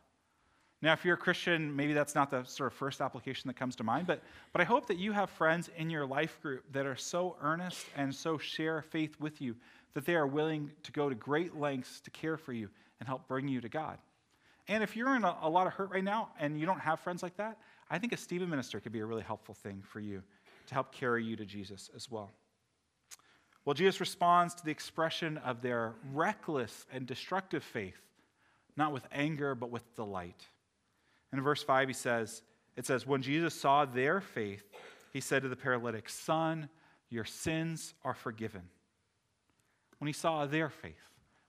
Now, 0.82 0.94
if 0.94 1.06
you're 1.06 1.14
a 1.14 1.18
Christian, 1.18 1.76
maybe 1.76 1.94
that's 1.94 2.16
not 2.16 2.32
the 2.32 2.44
sort 2.44 2.72
of 2.72 2.74
first 2.78 3.02
application 3.02 3.48
that 3.48 3.56
comes 3.56 3.76
to 3.76 3.84
mind, 3.84 4.08
but, 4.08 4.24
but 4.52 4.62
I 4.62 4.64
hope 4.64 4.88
that 4.88 4.98
you 4.98 5.12
have 5.12 5.30
friends 5.30 5.70
in 5.78 5.92
your 5.92 6.08
life 6.08 6.42
group 6.42 6.64
that 6.72 6.88
are 6.88 6.96
so 6.96 7.36
earnest 7.42 7.86
and 7.96 8.14
so 8.14 8.40
share 8.40 8.82
faith 8.82 9.16
with 9.20 9.42
you 9.42 9.56
that 9.94 10.06
they 10.06 10.16
are 10.16 10.26
willing 10.26 10.72
to 10.84 10.92
go 10.92 11.08
to 11.08 11.14
great 11.14 11.56
lengths 11.56 12.00
to 12.02 12.10
care 12.10 12.36
for 12.36 12.54
you 12.54 12.68
and 13.00 13.08
help 13.08 13.28
bring 13.28 13.48
you 13.48 13.62
to 13.62 13.70
God. 13.70 14.00
And 14.68 14.84
if 14.84 14.96
you're 14.96 15.16
in 15.16 15.24
a, 15.24 15.38
a, 15.42 15.50
lot 15.50 15.68
of 15.68 15.74
hurt 15.74 15.92
right 15.92 16.04
now 16.04 16.30
and 16.40 16.60
you 16.60 16.66
don't 16.66 16.80
have 16.80 17.00
friends 17.00 17.22
like 17.22 17.38
that, 17.38 17.58
I 17.90 18.00
think 18.00 18.14
a 18.14 18.18
Stephen 18.18 18.50
minister 18.50 18.80
could 18.80 18.92
be 18.92 19.02
a 19.02 19.06
really 19.06 19.24
helpful 19.24 19.54
thing 19.54 19.84
for 19.86 20.00
you 20.00 20.24
to 20.68 20.74
help 20.74 20.92
carry 20.92 21.24
you 21.24 21.36
to 21.36 21.46
Jesus 21.46 21.90
as 21.96 22.10
well. 22.10 22.32
Well, 23.66 23.74
Jesus 23.76 24.00
responds 24.00 24.56
to 24.56 24.66
the 24.66 24.72
expression 24.72 25.38
of 25.40 25.62
their 25.62 25.94
reckless 26.14 26.88
and 26.92 27.06
destructive 27.06 27.64
faith, 27.64 28.00
not 28.76 28.94
with 28.94 29.04
anger, 29.12 29.54
but 29.54 29.70
with 29.70 29.96
delight. 29.96 30.48
In 31.34 31.42
verse 31.42 31.64
5, 31.64 31.88
he 31.88 31.94
says, 31.94 32.42
it 32.76 32.86
says, 32.86 33.06
When 33.06 33.22
Jesus 33.22 33.54
saw 33.54 33.86
their 33.86 34.22
faith, 34.22 34.64
he 35.14 35.22
said 35.22 35.44
to 35.44 35.50
the 35.50 35.56
paralytic, 35.56 36.10
Son, 36.10 36.70
your 37.10 37.26
sins 37.26 37.94
are 38.04 38.14
forgiven. 38.14 38.64
When 40.00 40.08
he 40.08 40.14
saw 40.14 40.46
their 40.46 40.70
faith, 40.70 40.96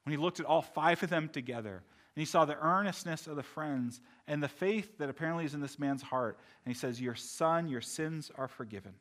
when 0.04 0.12
he 0.12 0.22
looked 0.22 0.40
at 0.40 0.46
all 0.46 0.62
five 0.62 1.02
of 1.02 1.10
them 1.10 1.28
together, 1.28 1.82
and 2.14 2.20
he 2.20 2.26
saw 2.26 2.44
the 2.44 2.58
earnestness 2.58 3.26
of 3.26 3.36
the 3.36 3.42
friends 3.42 4.00
and 4.26 4.42
the 4.42 4.48
faith 4.48 4.98
that 4.98 5.08
apparently 5.08 5.44
is 5.44 5.54
in 5.54 5.60
this 5.60 5.78
man's 5.78 6.02
heart, 6.02 6.38
and 6.64 6.74
he 6.74 6.78
says, 6.78 7.00
Your 7.00 7.14
son, 7.14 7.68
your 7.68 7.80
sins 7.80 8.30
are 8.36 8.48
forgiven. 8.48 8.92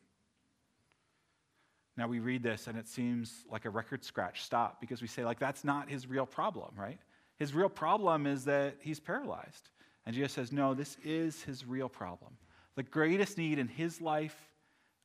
Now 1.96 2.08
we 2.08 2.20
read 2.20 2.42
this 2.42 2.68
and 2.68 2.78
it 2.78 2.88
seems 2.88 3.44
like 3.50 3.64
a 3.64 3.70
record 3.70 4.02
scratch 4.02 4.42
stop 4.42 4.80
because 4.80 5.02
we 5.02 5.08
say, 5.08 5.24
like, 5.24 5.38
that's 5.38 5.62
not 5.64 5.90
his 5.90 6.06
real 6.06 6.24
problem, 6.24 6.70
right? 6.76 6.98
His 7.36 7.52
real 7.52 7.68
problem 7.68 8.26
is 8.26 8.46
that 8.46 8.76
he's 8.80 9.00
paralyzed. 9.00 9.68
And 10.04 10.14
Jesus 10.14 10.32
says, 10.32 10.52
no, 10.52 10.74
this 10.74 10.96
is 11.04 11.42
his 11.42 11.64
real 11.64 11.88
problem. 11.88 12.36
The 12.74 12.82
greatest 12.82 13.38
need 13.38 13.58
in 13.58 13.68
his 13.68 14.00
life 14.00 14.36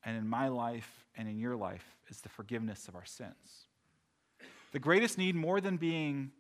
and 0.04 0.18
in 0.18 0.28
my 0.28 0.48
life 0.48 1.06
and 1.16 1.28
in 1.28 1.38
your 1.38 1.56
life 1.56 1.86
is 2.10 2.22
the 2.22 2.30
forgiveness 2.30 2.88
of 2.88 2.96
our 2.96 3.06
sins. 3.06 3.68
The 4.72 4.80
greatest 4.80 5.18
need, 5.18 5.36
more 5.36 5.62
than 5.62 5.78
being 5.78 6.32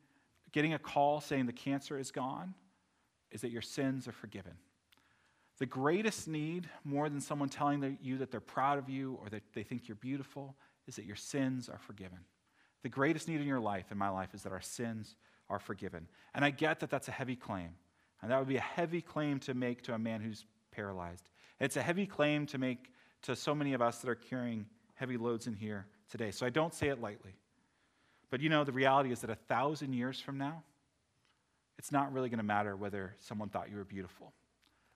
getting 0.52 0.74
a 0.74 0.80
call 0.80 1.22
saying 1.22 1.46
the 1.46 1.54
cancer 1.54 2.00
is 2.00 2.12
gone, 2.12 2.54
is 3.32 3.42
that 3.42 3.52
your 3.52 3.62
sins 3.62 4.08
are 4.08 4.14
forgiven. 4.14 4.54
The 5.60 5.66
greatest 5.66 6.28
need, 6.28 6.70
more 6.84 7.10
than 7.10 7.20
someone 7.20 7.50
telling 7.50 7.98
you 8.02 8.18
that 8.20 8.32
they're 8.32 8.40
proud 8.40 8.78
of 8.78 8.90
you 8.90 9.18
or 9.22 9.30
that 9.30 9.44
they 9.54 9.64
think 9.64 9.88
you're 9.88 9.96
beautiful, 9.96 10.56
is 10.88 10.96
that 10.96 11.06
your 11.06 11.16
sins 11.16 11.68
are 11.68 11.80
forgiven. 11.80 12.20
The 12.84 12.90
greatest 12.90 13.28
need 13.28 13.42
in 13.42 13.48
your 13.48 13.60
life, 13.60 13.92
in 13.92 13.98
my 13.98 14.10
life, 14.10 14.34
is 14.34 14.44
that 14.44 14.54
our 14.54 14.62
sins 14.62 15.16
are 15.50 15.60
forgiven. 15.60 16.08
And 16.34 16.46
I 16.46 16.52
get 16.52 16.80
that 16.80 16.90
that's 16.90 17.08
a 17.08 17.12
heavy 17.12 17.36
claim. 17.36 17.72
And 18.22 18.32
that 18.32 18.40
would 18.40 18.48
be 18.48 18.58
a 18.58 18.62
heavy 18.62 19.02
claim 19.02 19.40
to 19.42 19.54
make 19.54 19.84
to 19.84 19.94
a 19.94 20.00
man 20.00 20.22
who's 20.22 20.46
paralyzed. 20.72 21.30
It's 21.60 21.78
a 21.78 21.82
heavy 21.82 22.06
claim 22.06 22.46
to 22.48 22.58
make 22.58 22.92
to 23.24 23.36
so 23.36 23.54
many 23.54 23.74
of 23.74 23.82
us 23.82 24.00
that 24.00 24.10
are 24.10 24.16
carrying 24.16 24.66
heavy 24.96 25.18
loads 25.18 25.48
in 25.48 25.54
here 25.54 25.86
today. 26.10 26.32
So 26.32 26.46
I 26.46 26.50
don't 26.50 26.74
say 26.74 26.90
it 26.90 27.02
lightly. 27.02 27.36
But 28.30 28.42
you 28.42 28.50
know, 28.50 28.64
the 28.64 28.72
reality 28.72 29.12
is 29.12 29.22
that 29.22 29.30
a 29.30 29.36
thousand 29.36 29.94
years 29.94 30.20
from 30.20 30.38
now, 30.38 30.64
it's 31.78 31.92
not 31.92 32.12
really 32.12 32.30
going 32.30 32.40
to 32.40 32.44
matter 32.44 32.76
whether 32.76 33.16
someone 33.20 33.50
thought 33.50 33.70
you 33.70 33.78
were 33.78 33.84
beautiful. 33.84 34.34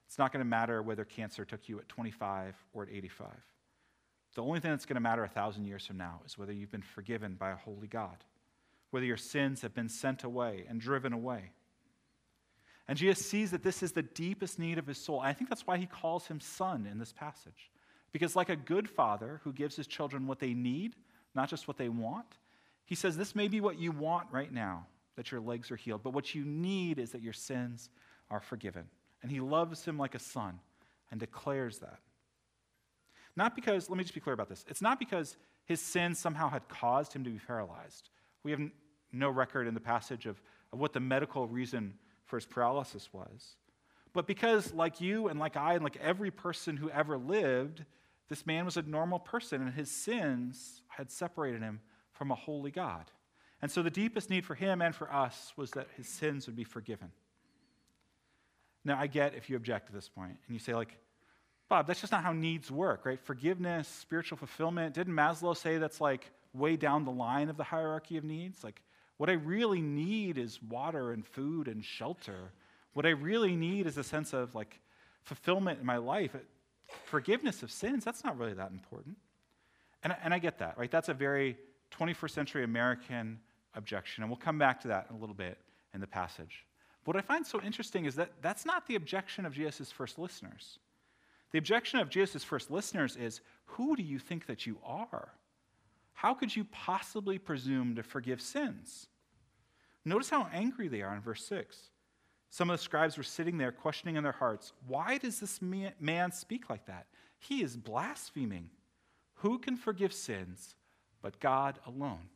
It's 0.07 0.17
not 0.17 0.33
going 0.33 0.43
to 0.43 0.49
matter 0.49 0.81
whether 0.81 1.05
cancer 1.05 1.45
took 1.45 1.69
you 1.69 1.79
at 1.79 1.87
25 1.87 2.55
or 2.73 2.83
at 2.83 2.89
85. 2.89 3.27
The 4.33 4.41
only 4.41 4.59
thing 4.59 4.71
that's 4.71 4.85
going 4.85 4.95
to 4.95 5.01
matter 5.01 5.23
a 5.23 5.29
thousand 5.29 5.65
years 5.65 5.85
from 5.85 5.97
now 5.97 6.21
is 6.25 6.37
whether 6.37 6.53
you've 6.53 6.71
been 6.71 6.81
forgiven 6.81 7.35
by 7.35 7.51
a 7.51 7.55
holy 7.55 7.87
God, 7.87 8.23
whether 8.89 9.05
your 9.05 9.17
sins 9.17 9.61
have 9.61 9.73
been 9.73 9.89
sent 9.89 10.23
away 10.23 10.65
and 10.67 10.81
driven 10.81 11.13
away. 11.13 11.51
And 12.91 12.97
Jesus 12.97 13.25
sees 13.25 13.51
that 13.51 13.63
this 13.63 13.83
is 13.83 13.93
the 13.93 14.01
deepest 14.01 14.59
need 14.59 14.77
of 14.77 14.85
his 14.85 14.97
soul. 14.97 15.21
I 15.21 15.31
think 15.31 15.49
that's 15.49 15.65
why 15.65 15.77
he 15.77 15.85
calls 15.85 16.27
him 16.27 16.41
son 16.41 16.85
in 16.85 16.99
this 16.99 17.13
passage. 17.13 17.71
Because, 18.11 18.35
like 18.35 18.49
a 18.49 18.55
good 18.57 18.89
father 18.89 19.39
who 19.45 19.53
gives 19.53 19.77
his 19.77 19.87
children 19.87 20.27
what 20.27 20.39
they 20.39 20.53
need, 20.53 20.97
not 21.33 21.47
just 21.47 21.69
what 21.69 21.77
they 21.77 21.87
want, 21.87 22.25
he 22.83 22.95
says, 22.95 23.15
This 23.15 23.33
may 23.33 23.47
be 23.47 23.61
what 23.61 23.79
you 23.79 23.93
want 23.93 24.27
right 24.29 24.51
now, 24.51 24.87
that 25.15 25.31
your 25.31 25.39
legs 25.39 25.71
are 25.71 25.77
healed, 25.77 26.03
but 26.03 26.11
what 26.11 26.35
you 26.35 26.43
need 26.43 26.99
is 26.99 27.11
that 27.11 27.21
your 27.21 27.31
sins 27.31 27.89
are 28.29 28.41
forgiven. 28.41 28.83
And 29.23 29.31
he 29.31 29.39
loves 29.39 29.85
him 29.85 29.97
like 29.97 30.13
a 30.13 30.19
son 30.19 30.59
and 31.11 31.17
declares 31.17 31.79
that. 31.79 31.99
Not 33.37 33.55
because, 33.55 33.89
let 33.89 33.97
me 33.99 34.03
just 34.03 34.15
be 34.15 34.19
clear 34.19 34.33
about 34.33 34.49
this. 34.49 34.65
It's 34.67 34.81
not 34.81 34.99
because 34.99 35.37
his 35.63 35.79
sin 35.79 36.13
somehow 36.13 36.49
had 36.49 36.67
caused 36.67 37.13
him 37.13 37.23
to 37.23 37.29
be 37.29 37.39
paralyzed. 37.39 38.09
We 38.43 38.51
have 38.51 38.59
no 39.13 39.29
record 39.29 39.65
in 39.65 39.75
the 39.75 39.79
passage 39.79 40.25
of, 40.25 40.41
of 40.73 40.79
what 40.79 40.91
the 40.91 40.99
medical 40.99 41.47
reason 41.47 41.93
for 42.31 42.37
his 42.37 42.45
paralysis 42.45 43.09
was. 43.11 43.57
But 44.13 44.25
because, 44.25 44.73
like 44.73 45.01
you 45.01 45.27
and 45.27 45.37
like 45.37 45.57
I 45.57 45.73
and 45.73 45.83
like 45.83 45.97
every 45.97 46.31
person 46.31 46.77
who 46.77 46.89
ever 46.89 47.17
lived, 47.17 47.83
this 48.29 48.45
man 48.45 48.63
was 48.63 48.77
a 48.77 48.83
normal 48.83 49.19
person 49.19 49.61
and 49.61 49.73
his 49.73 49.91
sins 49.91 50.81
had 50.87 51.11
separated 51.11 51.61
him 51.61 51.81
from 52.13 52.31
a 52.31 52.35
holy 52.35 52.71
God. 52.71 53.11
And 53.61 53.69
so 53.69 53.83
the 53.83 53.89
deepest 53.89 54.29
need 54.29 54.45
for 54.45 54.55
him 54.55 54.81
and 54.81 54.95
for 54.95 55.11
us 55.13 55.51
was 55.57 55.71
that 55.71 55.87
his 55.97 56.07
sins 56.07 56.47
would 56.47 56.55
be 56.55 56.63
forgiven. 56.63 57.11
Now, 58.85 58.97
I 58.97 59.07
get 59.07 59.35
if 59.35 59.49
you 59.49 59.57
object 59.57 59.87
to 59.87 59.93
this 59.93 60.07
point 60.07 60.37
and 60.47 60.55
you 60.55 60.59
say, 60.59 60.73
like, 60.73 60.97
Bob, 61.67 61.85
that's 61.85 61.99
just 61.99 62.13
not 62.13 62.23
how 62.23 62.31
needs 62.31 62.71
work, 62.71 63.05
right? 63.05 63.19
Forgiveness, 63.19 63.89
spiritual 63.89 64.37
fulfillment. 64.37 64.93
Didn't 64.93 65.13
Maslow 65.13 65.55
say 65.55 65.79
that's 65.79 65.99
like 65.99 66.31
way 66.53 66.77
down 66.77 67.03
the 67.03 67.11
line 67.11 67.49
of 67.49 67.57
the 67.57 67.63
hierarchy 67.65 68.15
of 68.15 68.23
needs? 68.23 68.63
Like, 68.63 68.81
what 69.21 69.29
I 69.29 69.33
really 69.33 69.83
need 69.83 70.39
is 70.39 70.59
water 70.63 71.11
and 71.11 71.23
food 71.23 71.67
and 71.67 71.85
shelter. 71.85 72.51
What 72.93 73.05
I 73.05 73.09
really 73.09 73.55
need 73.55 73.85
is 73.85 73.99
a 73.99 74.03
sense 74.03 74.33
of 74.33 74.55
like 74.55 74.79
fulfillment 75.21 75.79
in 75.79 75.85
my 75.85 75.97
life. 75.97 76.35
Forgiveness 77.05 77.61
of 77.61 77.69
sins, 77.69 78.03
that's 78.03 78.23
not 78.23 78.35
really 78.39 78.55
that 78.55 78.71
important. 78.71 79.17
And, 80.03 80.15
and 80.23 80.33
I 80.33 80.39
get 80.39 80.57
that, 80.57 80.75
right? 80.75 80.89
That's 80.89 81.07
a 81.09 81.13
very 81.13 81.55
21st 81.91 82.31
century 82.31 82.63
American 82.63 83.39
objection. 83.75 84.23
And 84.23 84.31
we'll 84.31 84.37
come 84.37 84.57
back 84.57 84.81
to 84.81 84.87
that 84.87 85.05
in 85.11 85.17
a 85.17 85.19
little 85.19 85.35
bit 85.35 85.59
in 85.93 86.01
the 86.01 86.07
passage. 86.07 86.65
But 87.05 87.13
What 87.13 87.23
I 87.23 87.27
find 87.27 87.45
so 87.45 87.61
interesting 87.61 88.05
is 88.05 88.15
that 88.15 88.31
that's 88.41 88.65
not 88.65 88.87
the 88.87 88.95
objection 88.95 89.45
of 89.45 89.53
Jesus' 89.53 89.91
first 89.91 90.17
listeners. 90.17 90.79
The 91.51 91.59
objection 91.59 91.99
of 91.99 92.09
Jesus' 92.09 92.43
first 92.43 92.71
listeners 92.71 93.17
is 93.17 93.41
Who 93.65 93.95
do 93.95 94.01
you 94.01 94.17
think 94.17 94.47
that 94.47 94.65
you 94.65 94.79
are? 94.83 95.31
How 96.21 96.35
could 96.35 96.55
you 96.55 96.65
possibly 96.65 97.39
presume 97.39 97.95
to 97.95 98.03
forgive 98.03 98.41
sins? 98.41 99.07
Notice 100.05 100.29
how 100.29 100.47
angry 100.53 100.87
they 100.87 101.01
are 101.01 101.15
in 101.15 101.21
verse 101.21 101.43
6. 101.47 101.75
Some 102.51 102.69
of 102.69 102.77
the 102.77 102.83
scribes 102.83 103.17
were 103.17 103.23
sitting 103.23 103.57
there 103.57 103.71
questioning 103.71 104.17
in 104.17 104.23
their 104.23 104.31
hearts, 104.31 104.71
Why 104.85 105.17
does 105.17 105.39
this 105.39 105.59
man 105.63 106.31
speak 106.31 106.69
like 106.69 106.85
that? 106.85 107.07
He 107.39 107.63
is 107.63 107.75
blaspheming. 107.75 108.69
Who 109.37 109.57
can 109.57 109.75
forgive 109.75 110.13
sins 110.13 110.75
but 111.23 111.39
God 111.39 111.79
alone? 111.87 112.29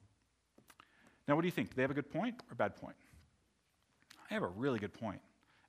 Now, 1.28 1.36
what 1.36 1.44
do 1.44 1.48
you 1.48 1.52
think? 1.52 1.70
Do 1.70 1.76
they 1.76 1.84
have 1.84 1.92
a 1.92 1.94
good 1.94 2.10
point 2.10 2.42
or 2.50 2.54
a 2.54 2.56
bad 2.56 2.76
point? 2.78 2.96
I 4.32 4.34
have 4.34 4.42
a 4.42 4.48
really 4.48 4.80
good 4.80 4.94
point. 4.94 5.22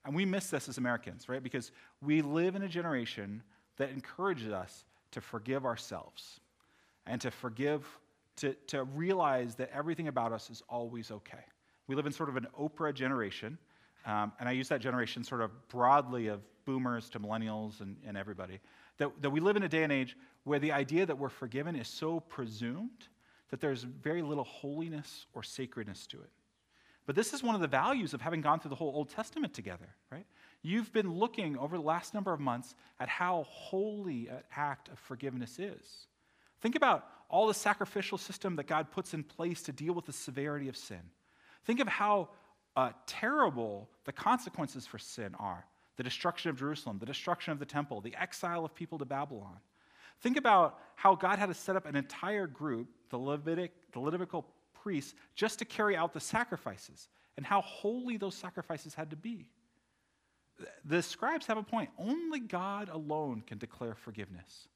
And 0.05 0.15
we 0.15 0.25
miss 0.25 0.49
this 0.49 0.67
as 0.67 0.79
Americans, 0.79 1.29
right? 1.29 1.43
Because 1.43 1.71
we 2.01 2.23
live 2.23 2.55
in 2.55 2.63
a 2.63 2.67
generation 2.67 3.43
that 3.75 3.91
encourages 3.91 4.51
us 4.51 4.85
to 5.11 5.21
forgive 5.21 5.67
ourselves 5.67 6.39
and 7.05 7.21
to 7.21 7.29
forgive, 7.29 7.85
to, 8.37 8.53
to 8.67 8.83
realize 8.83 9.55
that 9.55 9.69
everything 9.73 10.07
about 10.07 10.31
us 10.31 10.49
is 10.49 10.63
always 10.69 11.11
okay. 11.11 11.43
We 11.87 11.95
live 11.95 12.05
in 12.05 12.11
sort 12.11 12.29
of 12.29 12.37
an 12.37 12.47
Oprah 12.59 12.93
generation, 12.93 13.57
um, 14.05 14.31
and 14.39 14.47
I 14.47 14.51
use 14.53 14.69
that 14.69 14.81
generation 14.81 15.23
sort 15.23 15.41
of 15.41 15.51
broadly 15.69 16.27
of 16.27 16.41
boomers 16.65 17.09
to 17.09 17.19
millennials 17.19 17.81
and, 17.81 17.95
and 18.05 18.17
everybody, 18.17 18.59
that, 18.97 19.09
that 19.21 19.29
we 19.29 19.39
live 19.39 19.55
in 19.55 19.63
a 19.63 19.69
day 19.69 19.83
and 19.83 19.91
age 19.91 20.15
where 20.43 20.59
the 20.59 20.71
idea 20.71 21.05
that 21.05 21.17
we're 21.17 21.29
forgiven 21.29 21.75
is 21.75 21.87
so 21.87 22.19
presumed 22.19 23.07
that 23.49 23.61
there's 23.61 23.83
very 23.83 24.21
little 24.21 24.43
holiness 24.43 25.25
or 25.33 25.43
sacredness 25.43 26.05
to 26.07 26.17
it. 26.17 26.29
But 27.05 27.15
this 27.15 27.33
is 27.33 27.41
one 27.41 27.55
of 27.55 27.61
the 27.61 27.67
values 27.67 28.13
of 28.13 28.21
having 28.21 28.41
gone 28.41 28.59
through 28.59 28.69
the 28.69 28.75
whole 28.75 28.93
Old 28.93 29.09
Testament 29.09 29.53
together, 29.53 29.87
right? 30.11 30.25
You've 30.61 30.91
been 30.91 31.13
looking 31.13 31.57
over 31.57 31.77
the 31.77 31.83
last 31.83 32.13
number 32.13 32.33
of 32.33 32.41
months 32.41 32.75
at 32.99 33.07
how 33.07 33.45
holy 33.47 34.27
an 34.27 34.43
act 34.55 34.89
of 34.89 34.99
forgiveness 34.99 35.57
is. 35.57 36.07
Think 36.59 36.75
about 36.75 37.07
all 37.29 37.47
the 37.47 37.53
sacrificial 37.53 38.17
system 38.17 38.55
that 38.55 38.67
God 38.67 38.91
puts 38.91 39.13
in 39.13 39.23
place 39.23 39.61
to 39.63 39.71
deal 39.71 39.93
with 39.93 40.05
the 40.05 40.13
severity 40.13 40.69
of 40.69 40.77
sin. 40.77 41.01
Think 41.65 41.79
of 41.79 41.87
how 41.87 42.29
uh, 42.75 42.91
terrible 43.05 43.89
the 44.05 44.13
consequences 44.13 44.85
for 44.85 44.97
sin 44.97 45.35
are 45.39 45.65
the 45.97 46.03
destruction 46.03 46.49
of 46.49 46.57
Jerusalem, 46.57 46.99
the 46.99 47.05
destruction 47.05 47.51
of 47.51 47.59
the 47.59 47.65
temple, 47.65 48.01
the 48.01 48.15
exile 48.15 48.63
of 48.63 48.73
people 48.73 48.99
to 48.99 49.05
Babylon. 49.05 49.57
Think 50.21 50.37
about 50.37 50.79
how 50.95 51.15
God 51.15 51.39
had 51.39 51.47
to 51.47 51.53
set 51.53 51.75
up 51.75 51.85
an 51.85 51.95
entire 51.95 52.47
group, 52.47 52.87
the, 53.09 53.17
Levitic, 53.17 53.69
the 53.91 53.99
Levitical 53.99 54.45
priests 54.81 55.15
just 55.35 55.59
to 55.59 55.65
carry 55.65 55.95
out 55.95 56.13
the 56.13 56.19
sacrifices 56.19 57.09
and 57.35 57.45
how 57.45 57.61
holy 57.61 58.17
those 58.17 58.35
sacrifices 58.35 58.93
had 58.93 59.09
to 59.09 59.15
be. 59.15 59.49
The 60.85 61.03
scribes 61.03 61.45
have 61.47 61.57
a 61.57 61.63
point. 61.63 61.89
Only 61.99 62.39
God 62.39 62.89
alone 62.89 63.43
can 63.45 63.57
declare 63.57 63.93
forgiveness. 63.93 64.67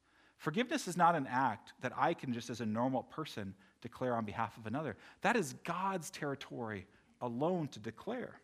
Forgiveness 0.42 0.88
is 0.88 0.96
not 0.96 1.14
an 1.14 1.28
act 1.30 1.72
that 1.82 1.92
I 1.96 2.14
can 2.14 2.32
just 2.32 2.50
as 2.50 2.60
a 2.60 2.66
normal 2.66 3.04
person 3.04 3.54
declare 3.80 4.16
on 4.16 4.24
behalf 4.24 4.56
of 4.58 4.66
another. 4.66 4.96
That 5.20 5.36
is 5.36 5.52
God's 5.62 6.10
territory 6.10 6.88
alone 7.20 7.68
to 7.68 7.78
declare. 7.78 8.34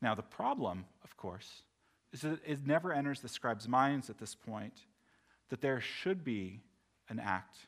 Now, 0.00 0.14
the 0.14 0.22
problem, 0.22 0.86
of 1.04 1.14
course, 1.18 1.60
is 2.14 2.22
that 2.22 2.38
it 2.46 2.66
never 2.66 2.90
enters 2.90 3.20
the 3.20 3.28
scribes' 3.28 3.68
minds 3.68 4.08
at 4.08 4.16
this 4.16 4.34
point 4.34 4.72
that 5.50 5.60
there 5.60 5.82
should 5.82 6.24
be 6.24 6.62
an 7.10 7.20
act 7.20 7.58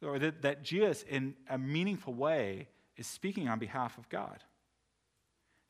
or 0.00 0.20
that, 0.20 0.42
that 0.42 0.62
Jesus, 0.62 1.02
in 1.02 1.34
a 1.50 1.58
meaningful 1.58 2.14
way, 2.14 2.68
is 2.96 3.08
speaking 3.08 3.48
on 3.48 3.58
behalf 3.58 3.98
of 3.98 4.08
God. 4.08 4.44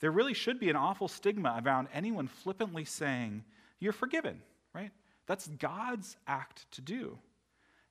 There 0.01 0.11
really 0.11 0.35
should 0.35 0.61
be 0.61 0.69
an 0.69 0.77
awful 0.77 1.09
stigma 1.09 1.59
around 1.65 1.89
anyone 1.95 2.27
flippantly 2.27 2.85
saying, 2.85 3.45
You're 3.79 3.95
forgiven, 3.95 4.43
right? 4.75 4.91
That's 5.27 5.49
God's 5.49 6.17
act 6.27 6.71
to 6.73 6.81
do. 6.81 7.19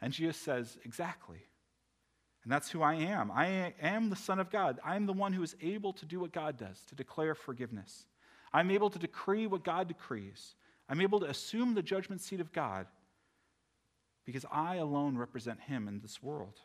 And 0.01 0.13
Jesus 0.13 0.37
says, 0.37 0.77
Exactly. 0.85 1.43
And 2.43 2.51
that's 2.51 2.69
who 2.69 2.83
I 2.83 2.93
am. 2.93 3.31
I 3.31 3.73
am 3.81 4.11
the 4.11 4.15
Son 4.15 4.39
of 4.39 4.51
God. 4.51 4.79
I 4.85 4.95
am 4.95 5.07
the 5.07 5.13
one 5.13 5.33
who 5.33 5.41
is 5.41 5.55
able 5.61 5.93
to 5.93 6.05
do 6.05 6.19
what 6.19 6.31
God 6.31 6.57
does, 6.57 6.79
to 6.89 6.95
declare 6.95 7.33
forgiveness. 7.33 8.05
I'm 8.53 8.69
able 8.69 8.91
to 8.91 8.99
decree 8.99 9.47
what 9.47 9.63
God 9.63 9.87
decrees. 9.87 10.53
I'm 10.87 11.01
able 11.01 11.19
to 11.21 11.25
assume 11.25 11.73
the 11.73 11.81
judgment 11.81 12.21
seat 12.21 12.39
of 12.39 12.53
God 12.53 12.85
because 14.25 14.45
I 14.51 14.75
alone 14.75 15.17
represent 15.17 15.59
him 15.59 15.87
in 15.87 16.01
this 16.01 16.21
world. 16.21 16.59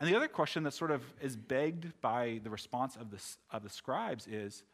And 0.00 0.08
the 0.08 0.16
other 0.16 0.28
question 0.28 0.64
that 0.64 0.74
sort 0.74 0.90
of 0.90 1.02
is 1.20 1.36
begged 1.36 1.92
by 2.00 2.40
the 2.42 2.50
response 2.50 2.96
of 2.96 3.12
the, 3.12 3.22
of 3.52 3.62
the 3.62 3.70
scribes 3.70 4.26
is 4.26 4.64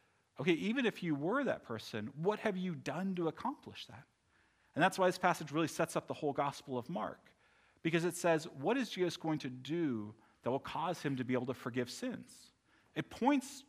okay, 0.41 0.53
even 0.53 0.87
if 0.87 1.03
you 1.03 1.15
were 1.15 1.45
that 1.45 1.65
person, 1.65 2.11
what 2.17 2.39
have 2.39 2.57
you 2.57 2.75
done 2.75 3.15
to 3.17 3.29
accomplish 3.29 3.87
that? 3.89 4.05
And 4.75 4.83
that's 4.83 4.99
why 4.99 5.07
this 5.07 5.19
passage 5.19 5.53
really 5.53 5.69
sets 5.69 5.97
up 5.97 6.07
the 6.07 6.15
whole 6.15 6.33
Gospel 6.33 6.79
of 6.79 6.89
Mark, 6.89 7.21
because 7.83 8.05
it 8.05 8.17
says, 8.17 8.47
what 8.61 8.77
is 8.77 8.91
Jesus 8.91 9.17
going 9.17 9.39
to 9.41 9.49
do 9.49 10.15
that 10.43 10.51
will 10.51 10.59
cause 10.59 11.03
him 11.03 11.17
to 11.17 11.25
be 11.25 11.35
able 11.35 11.47
to 11.47 11.55
forgive 11.55 11.91
sins? 11.91 12.31
It 12.95 13.11
points, 13.11 13.65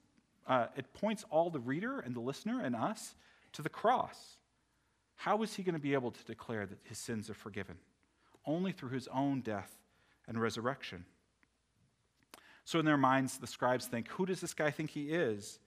uh, 0.47 0.67
it 0.75 0.93
points 0.93 1.25
all 1.29 1.49
the 1.49 1.59
reader 1.59 1.99
and 1.99 2.15
the 2.15 2.19
listener 2.19 2.61
and 2.61 2.75
us 2.75 3.15
to 3.53 3.61
the 3.61 3.69
cross. 3.69 4.37
How 5.15 5.41
is 5.43 5.55
he 5.55 5.63
going 5.63 5.75
to 5.75 5.81
be 5.81 5.93
able 5.93 6.11
to 6.11 6.23
declare 6.25 6.65
that 6.65 6.79
his 6.83 6.97
sins 6.97 7.29
are 7.29 7.35
forgiven? 7.35 7.77
Only 8.45 8.71
through 8.71 8.89
his 8.89 9.07
own 9.09 9.41
death 9.41 9.71
and 10.27 10.41
resurrection. 10.41 11.05
So, 12.65 12.79
in 12.79 12.85
their 12.85 12.97
minds, 12.97 13.37
the 13.37 13.47
scribes 13.47 13.85
think, 13.85 14.07
Who 14.09 14.25
does 14.25 14.41
this 14.41 14.53
guy 14.53 14.71
think 14.71 14.89
he 14.91 15.11
is? 15.11 15.59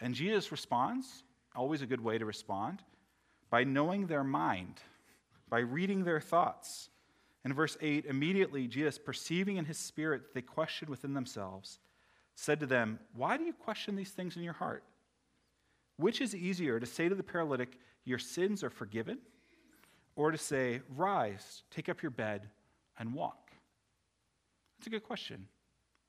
And 0.00 0.14
Jesus 0.14 0.50
responds, 0.50 1.24
always 1.54 1.82
a 1.82 1.86
good 1.86 2.02
way 2.02 2.18
to 2.18 2.24
respond, 2.24 2.82
by 3.52 3.64
knowing 3.64 4.06
their 4.06 4.24
mind, 4.24 4.80
by 5.50 5.58
reading 5.58 6.04
their 6.04 6.22
thoughts. 6.22 6.88
In 7.44 7.52
verse 7.52 7.76
8, 7.82 8.06
immediately 8.06 8.66
Jesus, 8.66 8.98
perceiving 8.98 9.58
in 9.58 9.66
his 9.66 9.76
spirit 9.76 10.22
that 10.22 10.34
they 10.34 10.40
questioned 10.40 10.88
within 10.88 11.12
themselves, 11.12 11.78
said 12.34 12.60
to 12.60 12.66
them, 12.66 12.98
Why 13.14 13.36
do 13.36 13.44
you 13.44 13.52
question 13.52 13.94
these 13.94 14.10
things 14.10 14.36
in 14.36 14.42
your 14.42 14.54
heart? 14.54 14.84
Which 15.98 16.22
is 16.22 16.34
easier, 16.34 16.80
to 16.80 16.86
say 16.86 17.10
to 17.10 17.14
the 17.14 17.22
paralytic, 17.22 17.78
Your 18.06 18.18
sins 18.18 18.64
are 18.64 18.70
forgiven, 18.70 19.18
or 20.16 20.30
to 20.30 20.38
say, 20.38 20.80
Rise, 20.96 21.62
take 21.70 21.90
up 21.90 22.02
your 22.02 22.10
bed, 22.10 22.48
and 22.98 23.12
walk? 23.12 23.50
That's 24.78 24.86
a 24.86 24.90
good 24.90 25.04
question. 25.04 25.46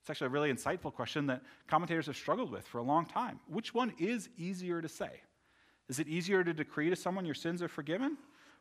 It's 0.00 0.08
actually 0.08 0.28
a 0.28 0.30
really 0.30 0.52
insightful 0.52 0.94
question 0.94 1.26
that 1.26 1.42
commentators 1.66 2.06
have 2.06 2.16
struggled 2.16 2.50
with 2.50 2.66
for 2.66 2.78
a 2.78 2.82
long 2.82 3.04
time. 3.04 3.38
Which 3.48 3.74
one 3.74 3.92
is 3.98 4.30
easier 4.38 4.80
to 4.80 4.88
say? 4.88 5.20
Is 5.88 5.98
it 5.98 6.08
easier 6.08 6.42
to 6.42 6.52
decree 6.52 6.90
to 6.90 6.96
someone 6.96 7.24
your 7.24 7.34
sins 7.34 7.62
are 7.62 7.68
forgiven, 7.68 8.16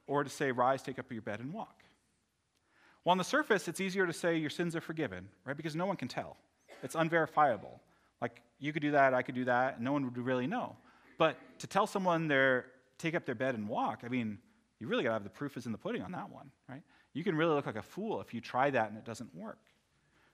or 0.07 0.23
to 0.23 0.29
say, 0.29 0.51
Rise, 0.51 0.81
take 0.81 0.99
up 0.99 1.11
your 1.11 1.21
bed, 1.21 1.39
and 1.39 1.53
walk? 1.53 1.83
Well, 3.03 3.11
on 3.11 3.17
the 3.17 3.23
surface, 3.23 3.67
it's 3.67 3.81
easier 3.81 4.05
to 4.05 4.13
say 4.13 4.37
your 4.37 4.49
sins 4.49 4.75
are 4.75 4.81
forgiven, 4.81 5.27
right? 5.45 5.55
Because 5.55 5.75
no 5.75 5.85
one 5.85 5.97
can 5.97 6.07
tell. 6.07 6.37
It's 6.83 6.95
unverifiable. 6.95 7.81
Like, 8.21 8.41
you 8.59 8.71
could 8.71 8.81
do 8.81 8.91
that, 8.91 9.13
I 9.13 9.21
could 9.21 9.35
do 9.35 9.45
that, 9.45 9.75
and 9.75 9.83
no 9.83 9.91
one 9.91 10.05
would 10.05 10.17
really 10.17 10.47
know. 10.47 10.75
But 11.17 11.37
to 11.59 11.67
tell 11.67 11.87
someone 11.87 12.27
they're 12.27 12.65
take 12.97 13.15
up 13.15 13.25
their 13.25 13.35
bed 13.35 13.55
and 13.55 13.67
walk, 13.67 14.01
I 14.05 14.07
mean, 14.07 14.37
you 14.79 14.87
really 14.87 15.03
got 15.03 15.09
to 15.09 15.13
have 15.13 15.23
the 15.23 15.29
proof 15.29 15.57
is 15.57 15.65
in 15.65 15.71
the 15.71 15.77
pudding 15.77 16.01
on 16.01 16.11
that 16.13 16.29
one, 16.29 16.51
right? 16.69 16.81
You 17.13 17.23
can 17.23 17.35
really 17.35 17.53
look 17.53 17.65
like 17.65 17.75
a 17.75 17.81
fool 17.81 18.21
if 18.21 18.33
you 18.33 18.41
try 18.41 18.69
that 18.69 18.89
and 18.89 18.97
it 18.97 19.05
doesn't 19.05 19.33
work. 19.35 19.59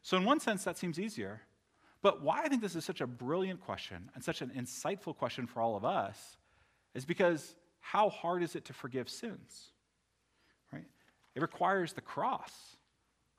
So, 0.02 0.18
in 0.18 0.24
one 0.24 0.40
sense, 0.40 0.64
that 0.64 0.78
seems 0.78 1.00
easier. 1.00 1.42
But 2.02 2.22
why 2.22 2.44
I 2.44 2.48
think 2.48 2.62
this 2.62 2.76
is 2.76 2.86
such 2.86 3.02
a 3.02 3.08
brilliant 3.08 3.60
question 3.60 4.10
and 4.16 4.24
such 4.24 4.42
an 4.42 4.52
insightful 4.56 5.16
question 5.16 5.48
for 5.48 5.62
all 5.62 5.76
of 5.76 5.84
us 5.84 6.38
is 6.96 7.06
because 7.06 7.56
how 7.80 8.10
hard 8.10 8.44
is 8.44 8.56
it 8.56 8.66
to 8.66 8.74
forgive 8.74 9.10
sins? 9.10 9.72
Right? 10.72 10.86
It 11.36 11.42
requires 11.42 11.94
the 11.94 12.02
cross. 12.02 12.52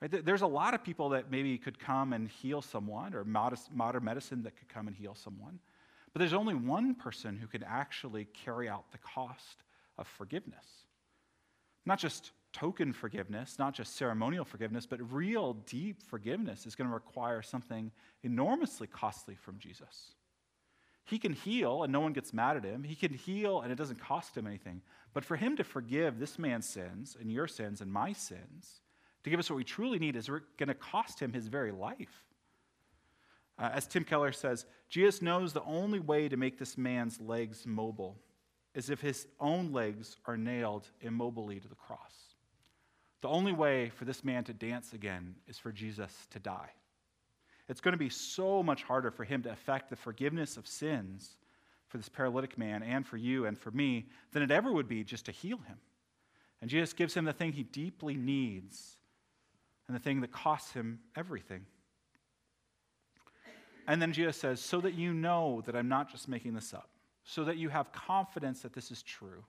Right? 0.00 0.24
There's 0.24 0.42
a 0.42 0.46
lot 0.46 0.74
of 0.74 0.82
people 0.82 1.10
that 1.10 1.30
maybe 1.30 1.58
could 1.58 1.78
come 1.78 2.12
and 2.12 2.28
heal 2.28 2.62
someone, 2.62 3.14
or 3.14 3.24
modern 3.24 4.04
medicine 4.04 4.42
that 4.44 4.56
could 4.56 4.68
come 4.68 4.86
and 4.86 4.96
heal 4.96 5.14
someone. 5.14 5.58
But 6.12 6.20
there's 6.20 6.32
only 6.32 6.54
one 6.54 6.94
person 6.94 7.36
who 7.36 7.46
can 7.46 7.62
actually 7.62 8.24
carry 8.24 8.68
out 8.68 8.90
the 8.92 8.98
cost 8.98 9.62
of 9.98 10.08
forgiveness. 10.08 10.66
Not 11.86 11.98
just 11.98 12.32
token 12.52 12.92
forgiveness, 12.92 13.58
not 13.58 13.74
just 13.74 13.94
ceremonial 13.94 14.44
forgiveness, 14.44 14.86
but 14.86 15.00
real 15.12 15.54
deep 15.66 16.02
forgiveness 16.02 16.66
is 16.66 16.74
going 16.74 16.88
to 16.88 16.94
require 16.94 17.42
something 17.42 17.92
enormously 18.24 18.86
costly 18.86 19.36
from 19.36 19.58
Jesus. 19.58 20.14
He 21.04 21.18
can 21.18 21.32
heal 21.32 21.82
and 21.82 21.92
no 21.92 22.00
one 22.00 22.12
gets 22.12 22.32
mad 22.32 22.56
at 22.56 22.64
him. 22.64 22.82
He 22.82 22.94
can 22.94 23.12
heal 23.12 23.60
and 23.60 23.72
it 23.72 23.76
doesn't 23.76 24.00
cost 24.00 24.36
him 24.36 24.46
anything. 24.46 24.82
But 25.12 25.24
for 25.24 25.36
him 25.36 25.56
to 25.56 25.64
forgive 25.64 26.18
this 26.18 26.38
man's 26.38 26.68
sins 26.68 27.16
and 27.20 27.32
your 27.32 27.48
sins 27.48 27.80
and 27.80 27.92
my 27.92 28.12
sins, 28.12 28.80
to 29.24 29.30
give 29.30 29.40
us 29.40 29.50
what 29.50 29.56
we 29.56 29.64
truly 29.64 29.98
need, 29.98 30.16
is 30.16 30.28
going 30.28 30.68
to 30.68 30.74
cost 30.74 31.20
him 31.20 31.32
his 31.32 31.48
very 31.48 31.72
life. 31.72 32.24
Uh, 33.58 33.70
as 33.74 33.86
Tim 33.86 34.04
Keller 34.04 34.32
says, 34.32 34.64
Jesus 34.88 35.20
knows 35.20 35.52
the 35.52 35.64
only 35.64 36.00
way 36.00 36.28
to 36.28 36.36
make 36.36 36.58
this 36.58 36.78
man's 36.78 37.20
legs 37.20 37.66
mobile 37.66 38.16
is 38.74 38.88
if 38.88 39.00
his 39.00 39.26
own 39.38 39.72
legs 39.72 40.16
are 40.26 40.36
nailed 40.36 40.88
immobily 41.04 41.60
to 41.60 41.68
the 41.68 41.74
cross. 41.74 42.14
The 43.20 43.28
only 43.28 43.52
way 43.52 43.90
for 43.90 44.04
this 44.04 44.24
man 44.24 44.44
to 44.44 44.54
dance 44.54 44.92
again 44.92 45.34
is 45.46 45.58
for 45.58 45.72
Jesus 45.72 46.12
to 46.30 46.38
die. 46.38 46.70
It's 47.70 47.80
going 47.80 47.92
to 47.92 47.98
be 47.98 48.08
so 48.08 48.64
much 48.64 48.82
harder 48.82 49.12
for 49.12 49.22
him 49.22 49.44
to 49.44 49.50
effect 49.52 49.90
the 49.90 49.96
forgiveness 49.96 50.56
of 50.56 50.66
sins 50.66 51.36
for 51.86 51.98
this 51.98 52.08
paralytic 52.08 52.58
man 52.58 52.82
and 52.82 53.06
for 53.06 53.16
you 53.16 53.46
and 53.46 53.56
for 53.56 53.70
me 53.70 54.06
than 54.32 54.42
it 54.42 54.50
ever 54.50 54.72
would 54.72 54.88
be 54.88 55.04
just 55.04 55.26
to 55.26 55.32
heal 55.32 55.58
him. 55.58 55.78
And 56.60 56.68
Jesus 56.68 56.92
gives 56.92 57.14
him 57.14 57.24
the 57.24 57.32
thing 57.32 57.52
he 57.52 57.62
deeply 57.62 58.16
needs 58.16 58.96
and 59.86 59.94
the 59.94 60.00
thing 60.00 60.20
that 60.22 60.32
costs 60.32 60.72
him 60.72 60.98
everything. 61.14 61.64
And 63.86 64.02
then 64.02 64.12
Jesus 64.12 64.36
says, 64.36 64.60
So 64.60 64.80
that 64.80 64.94
you 64.94 65.14
know 65.14 65.62
that 65.64 65.76
I'm 65.76 65.88
not 65.88 66.10
just 66.10 66.28
making 66.28 66.54
this 66.54 66.74
up, 66.74 66.90
so 67.22 67.44
that 67.44 67.56
you 67.56 67.68
have 67.68 67.92
confidence 67.92 68.62
that 68.62 68.72
this 68.72 68.90
is 68.90 69.04
true, 69.04 69.44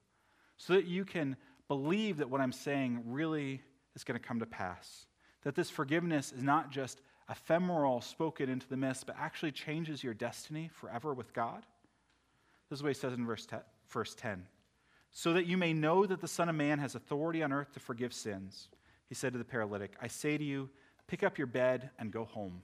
so 0.58 0.74
that 0.74 0.86
you 0.86 1.06
can 1.06 1.36
believe 1.68 2.18
that 2.18 2.30
what 2.30 2.40
I'm 2.40 2.52
saying 2.52 3.02
really 3.04 3.64
is 3.96 4.04
going 4.04 4.20
to 4.20 4.26
come 4.26 4.40
to 4.40 4.46
pass. 4.46 5.08
That 5.42 5.56
this 5.56 5.72
forgiveness 5.72 6.32
is 6.32 6.44
not 6.44 6.70
just 6.70 7.02
ephemeral, 7.30 8.02
spoken 8.02 8.50
into 8.50 8.68
the 8.68 8.78
mist, 8.78 9.06
but 9.06 9.16
actually 9.18 9.52
changes 9.52 10.04
your 10.04 10.14
destiny 10.14 10.70
forever 10.74 11.14
with 11.14 11.34
God. 11.34 11.66
This 12.70 12.80
is 12.80 12.84
what 12.84 12.90
he 12.90 13.00
says 13.00 13.14
in 13.14 13.26
verse 13.26 13.46
10, 13.46 13.60
verse 13.90 14.16
10. 14.16 14.46
So 15.12 15.34
that 15.34 15.46
you 15.46 15.58
may 15.58 15.74
know 15.74 16.06
that 16.06 16.22
the 16.22 16.28
Son 16.28 16.50
of 16.50 16.56
Man 16.56 16.80
has 16.80 16.96
authority 16.96 17.44
on 17.44 17.52
earth 17.52 17.74
to 17.74 17.80
forgive 17.80 18.14
sins. 18.14 18.70
He 19.08 19.16
said 19.16 19.34
to 19.34 19.40
the 19.40 19.46
paralytic, 19.46 19.94
I 20.02 20.08
say 20.08 20.38
to 20.38 20.44
you, 20.44 20.70
pick 21.08 21.22
up 21.22 21.38
your 21.38 21.48
bed 21.48 21.90
and 22.00 22.12
go 22.12 22.24
home. 22.24 22.62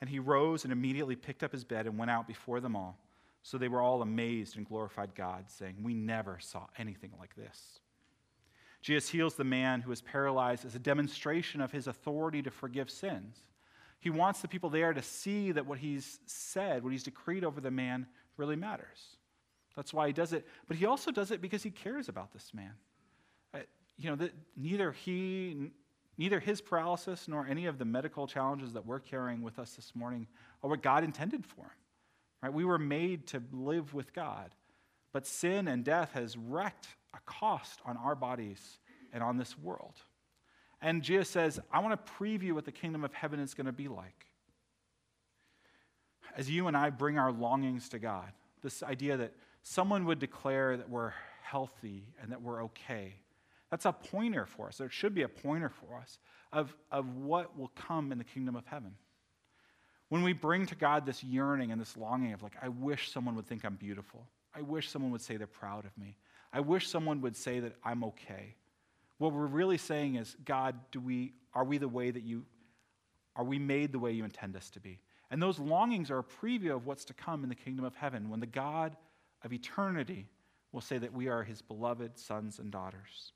And 0.00 0.10
he 0.10 0.18
rose 0.18 0.64
and 0.64 0.72
immediately 0.72 1.14
picked 1.14 1.44
up 1.44 1.52
his 1.52 1.64
bed 1.64 1.86
and 1.86 1.96
went 1.96 2.10
out 2.10 2.26
before 2.26 2.60
them 2.60 2.74
all. 2.74 2.98
So 3.44 3.58
they 3.58 3.68
were 3.68 3.80
all 3.80 4.02
amazed 4.02 4.56
and 4.56 4.66
glorified 4.66 5.14
God, 5.14 5.48
saying, 5.48 5.76
We 5.82 5.94
never 5.94 6.38
saw 6.40 6.66
anything 6.78 7.12
like 7.20 7.36
this. 7.36 7.78
Jesus 8.80 9.08
heals 9.08 9.34
the 9.34 9.44
man 9.44 9.80
who 9.80 9.92
is 9.92 10.02
paralyzed 10.02 10.64
as 10.66 10.74
a 10.74 10.78
demonstration 10.78 11.60
of 11.60 11.70
his 11.70 11.86
authority 11.86 12.42
to 12.42 12.50
forgive 12.50 12.90
sins. 12.90 13.42
He 14.04 14.10
wants 14.10 14.42
the 14.42 14.48
people 14.48 14.68
there 14.68 14.92
to 14.92 15.00
see 15.00 15.52
that 15.52 15.64
what 15.64 15.78
he's 15.78 16.20
said, 16.26 16.84
what 16.84 16.92
he's 16.92 17.04
decreed 17.04 17.42
over 17.42 17.58
the 17.58 17.70
man, 17.70 18.06
really 18.36 18.54
matters. 18.54 19.16
That's 19.76 19.94
why 19.94 20.08
he 20.08 20.12
does 20.12 20.34
it. 20.34 20.46
But 20.68 20.76
he 20.76 20.84
also 20.84 21.10
does 21.10 21.30
it 21.30 21.40
because 21.40 21.62
he 21.62 21.70
cares 21.70 22.10
about 22.10 22.30
this 22.30 22.52
man. 22.52 22.72
Uh, 23.54 23.60
you 23.96 24.10
know, 24.10 24.16
the, 24.16 24.30
neither 24.58 24.92
he, 24.92 25.70
neither 26.18 26.38
his 26.38 26.60
paralysis 26.60 27.28
nor 27.28 27.46
any 27.46 27.64
of 27.64 27.78
the 27.78 27.86
medical 27.86 28.26
challenges 28.26 28.74
that 28.74 28.84
we're 28.84 29.00
carrying 29.00 29.40
with 29.40 29.58
us 29.58 29.72
this 29.72 29.92
morning 29.94 30.26
are 30.62 30.68
what 30.68 30.82
God 30.82 31.02
intended 31.02 31.46
for 31.46 31.62
him. 31.62 31.70
Right? 32.42 32.52
We 32.52 32.66
were 32.66 32.78
made 32.78 33.26
to 33.28 33.42
live 33.52 33.94
with 33.94 34.12
God. 34.12 34.50
But 35.14 35.26
sin 35.26 35.66
and 35.66 35.82
death 35.82 36.12
has 36.12 36.36
wrecked 36.36 36.88
a 37.14 37.20
cost 37.24 37.80
on 37.86 37.96
our 37.96 38.14
bodies 38.14 38.80
and 39.14 39.22
on 39.22 39.38
this 39.38 39.58
world. 39.58 39.94
And 40.84 41.02
Jesus 41.02 41.30
says, 41.30 41.58
I 41.72 41.78
want 41.78 41.98
to 41.98 42.12
preview 42.12 42.52
what 42.52 42.66
the 42.66 42.70
kingdom 42.70 43.04
of 43.04 43.14
heaven 43.14 43.40
is 43.40 43.54
going 43.54 43.64
to 43.64 43.72
be 43.72 43.88
like. 43.88 44.26
As 46.36 46.50
you 46.50 46.68
and 46.68 46.76
I 46.76 46.90
bring 46.90 47.18
our 47.18 47.32
longings 47.32 47.88
to 47.88 47.98
God, 47.98 48.30
this 48.62 48.82
idea 48.82 49.16
that 49.16 49.32
someone 49.62 50.04
would 50.04 50.18
declare 50.18 50.76
that 50.76 50.90
we're 50.90 51.14
healthy 51.42 52.04
and 52.20 52.30
that 52.32 52.42
we're 52.42 52.64
okay, 52.64 53.14
that's 53.70 53.86
a 53.86 53.92
pointer 53.92 54.44
for 54.44 54.68
us. 54.68 54.76
There 54.76 54.90
should 54.90 55.14
be 55.14 55.22
a 55.22 55.28
pointer 55.28 55.70
for 55.70 55.96
us 55.96 56.18
of, 56.52 56.76
of 56.92 57.16
what 57.16 57.58
will 57.58 57.72
come 57.74 58.12
in 58.12 58.18
the 58.18 58.24
kingdom 58.24 58.54
of 58.54 58.66
heaven. 58.66 58.94
When 60.10 60.22
we 60.22 60.34
bring 60.34 60.66
to 60.66 60.74
God 60.74 61.06
this 61.06 61.24
yearning 61.24 61.72
and 61.72 61.80
this 61.80 61.96
longing 61.96 62.34
of, 62.34 62.42
like, 62.42 62.56
I 62.60 62.68
wish 62.68 63.10
someone 63.10 63.36
would 63.36 63.46
think 63.46 63.64
I'm 63.64 63.76
beautiful. 63.76 64.26
I 64.54 64.60
wish 64.60 64.90
someone 64.90 65.12
would 65.12 65.22
say 65.22 65.38
they're 65.38 65.46
proud 65.46 65.86
of 65.86 65.96
me. 65.96 66.18
I 66.52 66.60
wish 66.60 66.88
someone 66.88 67.22
would 67.22 67.38
say 67.38 67.60
that 67.60 67.72
I'm 67.82 68.04
okay. 68.04 68.54
What 69.24 69.32
we're 69.32 69.46
really 69.46 69.78
saying 69.78 70.16
is, 70.16 70.36
God, 70.44 70.74
do 70.92 71.00
we, 71.00 71.32
are 71.54 71.64
we 71.64 71.78
the 71.78 71.88
way 71.88 72.10
that 72.10 72.24
you, 72.24 72.44
are 73.34 73.42
we 73.42 73.58
made 73.58 73.90
the 73.90 73.98
way 73.98 74.12
you 74.12 74.22
intend 74.22 74.54
us 74.54 74.68
to 74.68 74.80
be? 74.80 75.00
And 75.30 75.42
those 75.42 75.58
longings 75.58 76.10
are 76.10 76.18
a 76.18 76.22
preview 76.22 76.76
of 76.76 76.84
what's 76.84 77.06
to 77.06 77.14
come 77.14 77.42
in 77.42 77.48
the 77.48 77.54
kingdom 77.54 77.86
of 77.86 77.94
heaven 77.94 78.28
when 78.28 78.40
the 78.40 78.46
God 78.46 78.98
of 79.42 79.50
eternity 79.50 80.26
will 80.72 80.82
say 80.82 80.98
that 80.98 81.14
we 81.14 81.28
are 81.28 81.42
his 81.42 81.62
beloved 81.62 82.18
sons 82.18 82.58
and 82.58 82.70
daughters. 82.70 83.32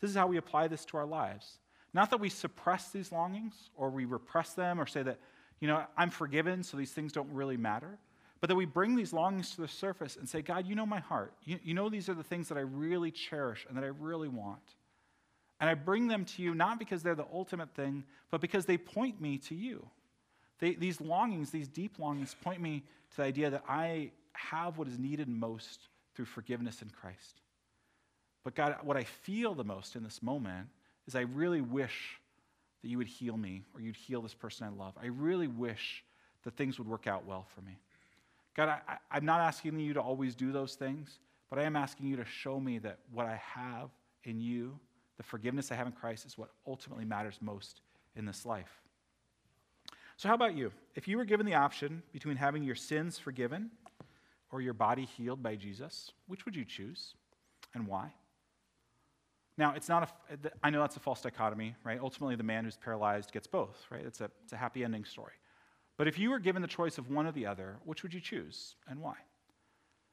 This 0.00 0.10
is 0.10 0.16
how 0.16 0.26
we 0.26 0.38
apply 0.38 0.66
this 0.66 0.84
to 0.86 0.96
our 0.96 1.06
lives. 1.06 1.60
Not 1.94 2.10
that 2.10 2.18
we 2.18 2.28
suppress 2.28 2.88
these 2.90 3.12
longings 3.12 3.70
or 3.76 3.90
we 3.90 4.06
repress 4.06 4.54
them 4.54 4.80
or 4.80 4.86
say 4.86 5.04
that, 5.04 5.20
you 5.60 5.68
know, 5.68 5.84
I'm 5.96 6.10
forgiven, 6.10 6.64
so 6.64 6.76
these 6.76 6.90
things 6.90 7.12
don't 7.12 7.32
really 7.32 7.56
matter 7.56 7.96
But 8.40 8.48
that 8.48 8.56
we 8.56 8.64
bring 8.64 8.96
these 8.96 9.12
longings 9.12 9.54
to 9.54 9.60
the 9.60 9.68
surface 9.68 10.16
and 10.16 10.28
say, 10.28 10.42
God, 10.42 10.66
you 10.66 10.74
know 10.74 10.84
my 10.84 10.98
heart. 10.98 11.32
You, 11.44 11.60
you 11.62 11.74
know 11.74 11.88
these 11.88 12.08
are 12.08 12.14
the 12.14 12.24
things 12.24 12.48
that 12.48 12.58
I 12.58 12.62
really 12.62 13.12
cherish 13.12 13.66
and 13.68 13.76
that 13.76 13.84
I 13.84 13.92
really 13.96 14.26
want. 14.26 14.74
And 15.60 15.68
I 15.68 15.74
bring 15.74 16.08
them 16.08 16.24
to 16.24 16.42
you 16.42 16.54
not 16.54 16.78
because 16.78 17.02
they're 17.02 17.14
the 17.14 17.26
ultimate 17.32 17.74
thing, 17.74 18.04
but 18.30 18.40
because 18.40 18.64
they 18.64 18.78
point 18.78 19.20
me 19.20 19.38
to 19.38 19.54
you. 19.54 19.86
They, 20.58 20.74
these 20.74 21.00
longings, 21.00 21.50
these 21.50 21.68
deep 21.68 21.98
longings, 21.98 22.34
point 22.42 22.60
me 22.60 22.82
to 23.10 23.16
the 23.18 23.22
idea 23.24 23.50
that 23.50 23.64
I 23.68 24.10
have 24.32 24.78
what 24.78 24.88
is 24.88 24.98
needed 24.98 25.28
most 25.28 25.88
through 26.14 26.24
forgiveness 26.24 26.82
in 26.82 26.90
Christ. 26.90 27.40
But 28.44 28.54
God, 28.54 28.76
what 28.82 28.96
I 28.96 29.04
feel 29.04 29.54
the 29.54 29.64
most 29.64 29.96
in 29.96 30.02
this 30.02 30.22
moment 30.22 30.68
is 31.06 31.14
I 31.14 31.20
really 31.20 31.60
wish 31.60 32.20
that 32.82 32.88
you 32.88 32.98
would 32.98 33.06
heal 33.06 33.36
me 33.36 33.62
or 33.74 33.80
you'd 33.80 33.96
heal 33.96 34.22
this 34.22 34.34
person 34.34 34.66
I 34.66 34.70
love. 34.82 34.94
I 35.02 35.06
really 35.06 35.48
wish 35.48 36.04
that 36.44 36.56
things 36.56 36.78
would 36.78 36.88
work 36.88 37.06
out 37.06 37.26
well 37.26 37.46
for 37.54 37.60
me. 37.62 37.78
God, 38.56 38.68
I, 38.68 38.98
I, 39.10 39.16
am 39.18 39.24
not 39.24 39.40
asking 39.40 39.78
you 39.78 39.92
to 39.94 40.00
always 40.00 40.34
do 40.34 40.52
those 40.52 40.74
things, 40.74 41.18
but 41.50 41.58
I 41.58 41.64
am 41.64 41.76
asking 41.76 42.06
you 42.06 42.16
to 42.16 42.24
show 42.24 42.58
me 42.58 42.78
that 42.78 42.98
what 43.12 43.26
I 43.26 43.40
have 43.54 43.90
in 44.24 44.40
you, 44.40 44.78
the 45.20 45.24
forgiveness 45.24 45.70
I 45.70 45.74
have 45.74 45.86
in 45.86 45.92
Christ, 45.92 46.24
is 46.24 46.38
what 46.38 46.48
ultimately 46.66 47.04
matters 47.04 47.36
most 47.42 47.82
in 48.16 48.24
this 48.24 48.46
life. 48.46 48.80
So, 50.16 50.28
how 50.28 50.34
about 50.34 50.56
you? 50.56 50.72
If 50.94 51.06
you 51.06 51.18
were 51.18 51.26
given 51.26 51.44
the 51.44 51.56
option 51.56 52.02
between 52.10 52.36
having 52.36 52.62
your 52.62 52.74
sins 52.74 53.18
forgiven 53.18 53.70
or 54.50 54.62
your 54.62 54.72
body 54.72 55.04
healed 55.04 55.42
by 55.42 55.56
Jesus, 55.56 56.10
which 56.26 56.46
would 56.46 56.56
you 56.56 56.64
choose 56.64 57.16
and 57.74 57.86
why? 57.86 58.14
Now, 59.58 59.74
it's 59.76 59.90
not 59.90 60.10
a, 60.32 60.50
I 60.62 60.70
know 60.70 60.80
that's 60.80 60.96
a 60.96 61.00
false 61.00 61.20
dichotomy, 61.20 61.74
right? 61.84 62.00
Ultimately, 62.00 62.36
the 62.36 62.42
man 62.42 62.64
who's 62.64 62.78
paralyzed 62.78 63.30
gets 63.30 63.46
both, 63.46 63.76
right? 63.90 64.06
It's 64.06 64.22
a, 64.22 64.30
it's 64.42 64.54
a 64.54 64.56
happy 64.56 64.84
ending 64.84 65.04
story. 65.04 65.34
But 65.98 66.08
if 66.08 66.18
you 66.18 66.30
were 66.30 66.38
given 66.38 66.62
the 66.62 66.68
choice 66.68 66.96
of 66.96 67.10
one 67.10 67.26
or 67.26 67.32
the 67.32 67.44
other, 67.44 67.76
which 67.84 68.02
would 68.02 68.14
you 68.14 68.22
choose 68.22 68.74
and 68.88 69.02
why? 69.02 69.16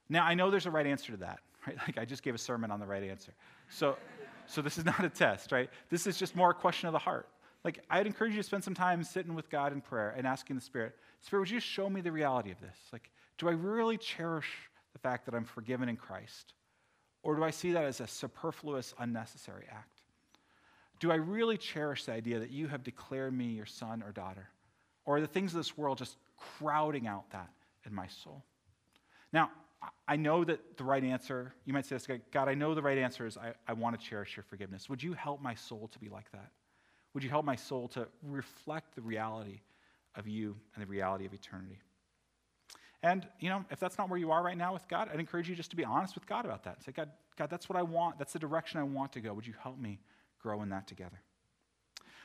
Now, 0.09 0.25
I 0.25 0.33
know 0.33 0.51
there's 0.51 0.65
a 0.65 0.71
right 0.71 0.85
answer 0.85 1.13
to 1.13 1.17
that, 1.19 1.39
right? 1.65 1.77
Like 1.77 1.97
I 1.97 2.03
just 2.03 2.23
gave 2.23 2.35
a 2.35 2.37
sermon 2.37 2.71
on 2.71 2.81
the 2.81 2.85
right 2.85 3.03
answer. 3.03 3.33
So, 3.69 3.95
so 4.47 4.61
this 4.61 4.77
is 4.77 4.85
not 4.85 5.03
a 5.03 5.09
test, 5.09 5.51
right? 5.51 5.69
This 5.89 6.07
is 6.07 6.17
just 6.17 6.35
more 6.35 6.51
a 6.51 6.53
question 6.53 6.87
of 6.87 6.93
the 6.93 6.99
heart. 6.99 7.27
Like, 7.63 7.83
I'd 7.89 8.07
encourage 8.07 8.31
you 8.31 8.37
to 8.37 8.43
spend 8.43 8.63
some 8.63 8.73
time 8.73 9.03
sitting 9.03 9.35
with 9.35 9.49
God 9.49 9.73
in 9.73 9.81
prayer 9.81 10.13
and 10.17 10.25
asking 10.25 10.55
the 10.55 10.61
Spirit, 10.61 10.95
Spirit, 11.21 11.41
would 11.41 11.49
you 11.49 11.59
show 11.59 11.89
me 11.89 12.01
the 12.01 12.11
reality 12.11 12.51
of 12.51 12.61
this? 12.61 12.77
Like, 12.93 13.11
do 13.37 13.49
I 13.49 13.51
really 13.51 13.97
cherish 13.97 14.47
the 14.93 14.99
fact 14.99 15.25
that 15.25 15.35
I'm 15.35 15.43
forgiven 15.43 15.89
in 15.89 15.97
Christ? 15.97 16.53
Or 17.23 17.35
do 17.35 17.43
I 17.43 17.51
see 17.51 17.73
that 17.73 17.83
as 17.83 17.99
a 17.99 18.07
superfluous, 18.07 18.93
unnecessary 18.99 19.65
act? 19.69 19.99
Do 20.99 21.11
I 21.11 21.15
really 21.15 21.57
cherish 21.57 22.05
the 22.05 22.13
idea 22.13 22.39
that 22.39 22.51
you 22.51 22.67
have 22.67 22.83
declared 22.83 23.33
me 23.33 23.45
your 23.45 23.65
son 23.65 24.01
or 24.01 24.11
daughter? 24.11 24.49
Or 25.05 25.17
are 25.17 25.21
the 25.21 25.27
things 25.27 25.53
of 25.53 25.57
this 25.57 25.77
world 25.77 25.97
just 25.97 26.17
crowding 26.37 27.07
out 27.07 27.29
that 27.31 27.49
in 27.85 27.93
my 27.93 28.07
soul? 28.07 28.43
Now, 29.33 29.51
I 30.07 30.15
know 30.15 30.43
that 30.43 30.77
the 30.77 30.83
right 30.83 31.03
answer, 31.03 31.53
you 31.65 31.73
might 31.73 31.85
say 31.85 31.95
this, 31.95 32.07
God, 32.31 32.49
I 32.49 32.55
know 32.55 32.73
the 32.73 32.81
right 32.81 32.97
answer 32.97 33.27
is 33.27 33.37
I, 33.37 33.53
I 33.67 33.73
want 33.73 33.99
to 33.99 34.05
cherish 34.05 34.35
your 34.35 34.43
forgiveness. 34.43 34.89
Would 34.89 35.03
you 35.03 35.13
help 35.13 35.41
my 35.41 35.53
soul 35.53 35.89
to 35.91 35.99
be 35.99 36.09
like 36.09 36.31
that? 36.31 36.51
Would 37.13 37.23
you 37.23 37.29
help 37.29 37.45
my 37.45 37.55
soul 37.55 37.87
to 37.89 38.07
reflect 38.23 38.95
the 38.95 39.01
reality 39.01 39.61
of 40.15 40.27
you 40.27 40.55
and 40.73 40.83
the 40.83 40.87
reality 40.87 41.25
of 41.25 41.33
eternity? 41.33 41.79
And, 43.03 43.27
you 43.39 43.49
know, 43.49 43.63
if 43.69 43.79
that's 43.79 43.97
not 43.97 44.09
where 44.09 44.17
you 44.17 44.31
are 44.31 44.43
right 44.43 44.57
now 44.57 44.73
with 44.73 44.87
God, 44.87 45.09
I'd 45.13 45.19
encourage 45.19 45.47
you 45.47 45.55
just 45.55 45.69
to 45.69 45.75
be 45.75 45.85
honest 45.85 46.15
with 46.15 46.25
God 46.25 46.45
about 46.45 46.63
that. 46.63 46.83
Say, 46.83 46.91
God, 46.91 47.09
God, 47.37 47.49
that's 47.49 47.69
what 47.69 47.77
I 47.77 47.83
want. 47.83 48.17
That's 48.17 48.33
the 48.33 48.39
direction 48.39 48.79
I 48.79 48.83
want 48.83 49.13
to 49.13 49.19
go. 49.19 49.33
Would 49.33 49.45
you 49.45 49.53
help 49.61 49.77
me 49.77 49.99
grow 50.41 50.63
in 50.63 50.69
that 50.69 50.87
together? 50.87 51.21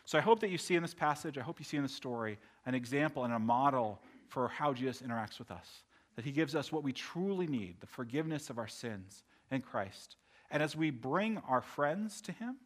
So 0.05 0.19
I 0.19 0.21
hope 0.23 0.41
that 0.41 0.51
you 0.51 0.59
see 0.59 0.75
in 0.75 0.83
this 0.83 0.95
passage, 0.95 1.39
I 1.39 1.43
hope 1.43 1.59
you 1.59 1.65
see 1.65 1.77
in 1.77 1.83
the 1.83 1.89
story, 1.89 2.39
an 2.67 2.75
example 2.75 3.25
and 3.25 3.35
a 3.35 3.39
model 3.39 4.01
for 4.29 4.49
how 4.49 4.73
Jesus 4.73 5.03
interacts 5.03 5.39
with 5.39 5.51
us. 5.51 5.85
That 6.17 6.25
he 6.25 6.33
gives 6.33 6.55
us 6.55 6.71
what 6.71 6.83
we 6.83 6.93
truly 6.93 7.47
need 7.47 7.81
the 7.81 7.87
forgiveness 7.87 8.51
of 8.51 8.59
our 8.59 8.69
sins 8.69 9.25
in 9.51 9.63
Christ. 9.63 10.17
And 10.51 10.63
as 10.63 10.77
we 10.77 10.91
bring 10.91 11.39
our 11.49 11.63
friends 11.63 12.21
to 12.23 12.33
him, 12.33 12.57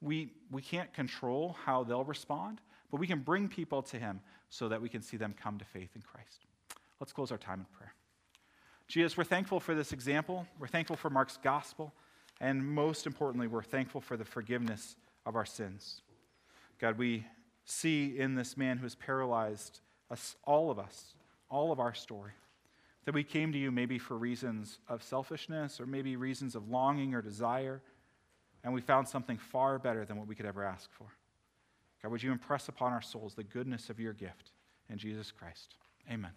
we, 0.00 0.32
we 0.50 0.62
can't 0.62 0.92
control 0.92 1.56
how 1.64 1.84
they'll 1.84 2.04
respond, 2.04 2.60
but 2.90 3.00
we 3.00 3.06
can 3.06 3.20
bring 3.20 3.48
people 3.48 3.82
to 3.82 3.98
him 3.98 4.20
so 4.48 4.68
that 4.68 4.80
we 4.80 4.88
can 4.88 5.02
see 5.02 5.16
them 5.16 5.34
come 5.38 5.58
to 5.58 5.64
faith 5.64 5.90
in 5.94 6.02
Christ. 6.02 6.46
Let's 7.00 7.12
close 7.12 7.30
our 7.30 7.38
time 7.38 7.60
in 7.60 7.66
prayer. 7.76 7.94
Jesus, 8.88 9.16
we're 9.16 9.24
thankful 9.24 9.60
for 9.60 9.74
this 9.74 9.92
example. 9.92 10.46
We're 10.58 10.68
thankful 10.68 10.96
for 10.96 11.10
Mark's 11.10 11.36
gospel. 11.36 11.92
And 12.40 12.64
most 12.64 13.06
importantly, 13.06 13.48
we're 13.48 13.62
thankful 13.62 14.00
for 14.00 14.16
the 14.16 14.24
forgiveness 14.24 14.96
of 15.24 15.36
our 15.36 15.46
sins. 15.46 16.02
God, 16.78 16.98
we 16.98 17.26
see 17.64 18.18
in 18.18 18.34
this 18.34 18.56
man 18.56 18.78
who 18.78 18.86
is 18.86 18.94
paralyzed 18.94 19.80
us, 20.10 20.36
all 20.44 20.70
of 20.70 20.78
us, 20.78 21.14
all 21.50 21.72
of 21.72 21.80
our 21.80 21.94
story. 21.94 22.32
That 23.06 23.14
we 23.14 23.24
came 23.24 23.52
to 23.52 23.58
you 23.58 23.70
maybe 23.70 23.98
for 23.98 24.18
reasons 24.18 24.78
of 24.88 25.02
selfishness 25.02 25.80
or 25.80 25.86
maybe 25.86 26.16
reasons 26.16 26.54
of 26.54 26.68
longing 26.68 27.14
or 27.14 27.22
desire, 27.22 27.80
and 28.62 28.74
we 28.74 28.80
found 28.80 29.08
something 29.08 29.38
far 29.38 29.78
better 29.78 30.04
than 30.04 30.18
what 30.18 30.26
we 30.26 30.34
could 30.34 30.46
ever 30.46 30.64
ask 30.64 30.90
for. 30.92 31.06
God, 32.02 32.10
would 32.10 32.22
you 32.22 32.32
impress 32.32 32.68
upon 32.68 32.92
our 32.92 33.02
souls 33.02 33.34
the 33.34 33.44
goodness 33.44 33.90
of 33.90 33.98
your 33.98 34.12
gift 34.12 34.52
in 34.90 34.98
Jesus 34.98 35.32
Christ? 35.32 35.76
Amen. 36.10 36.32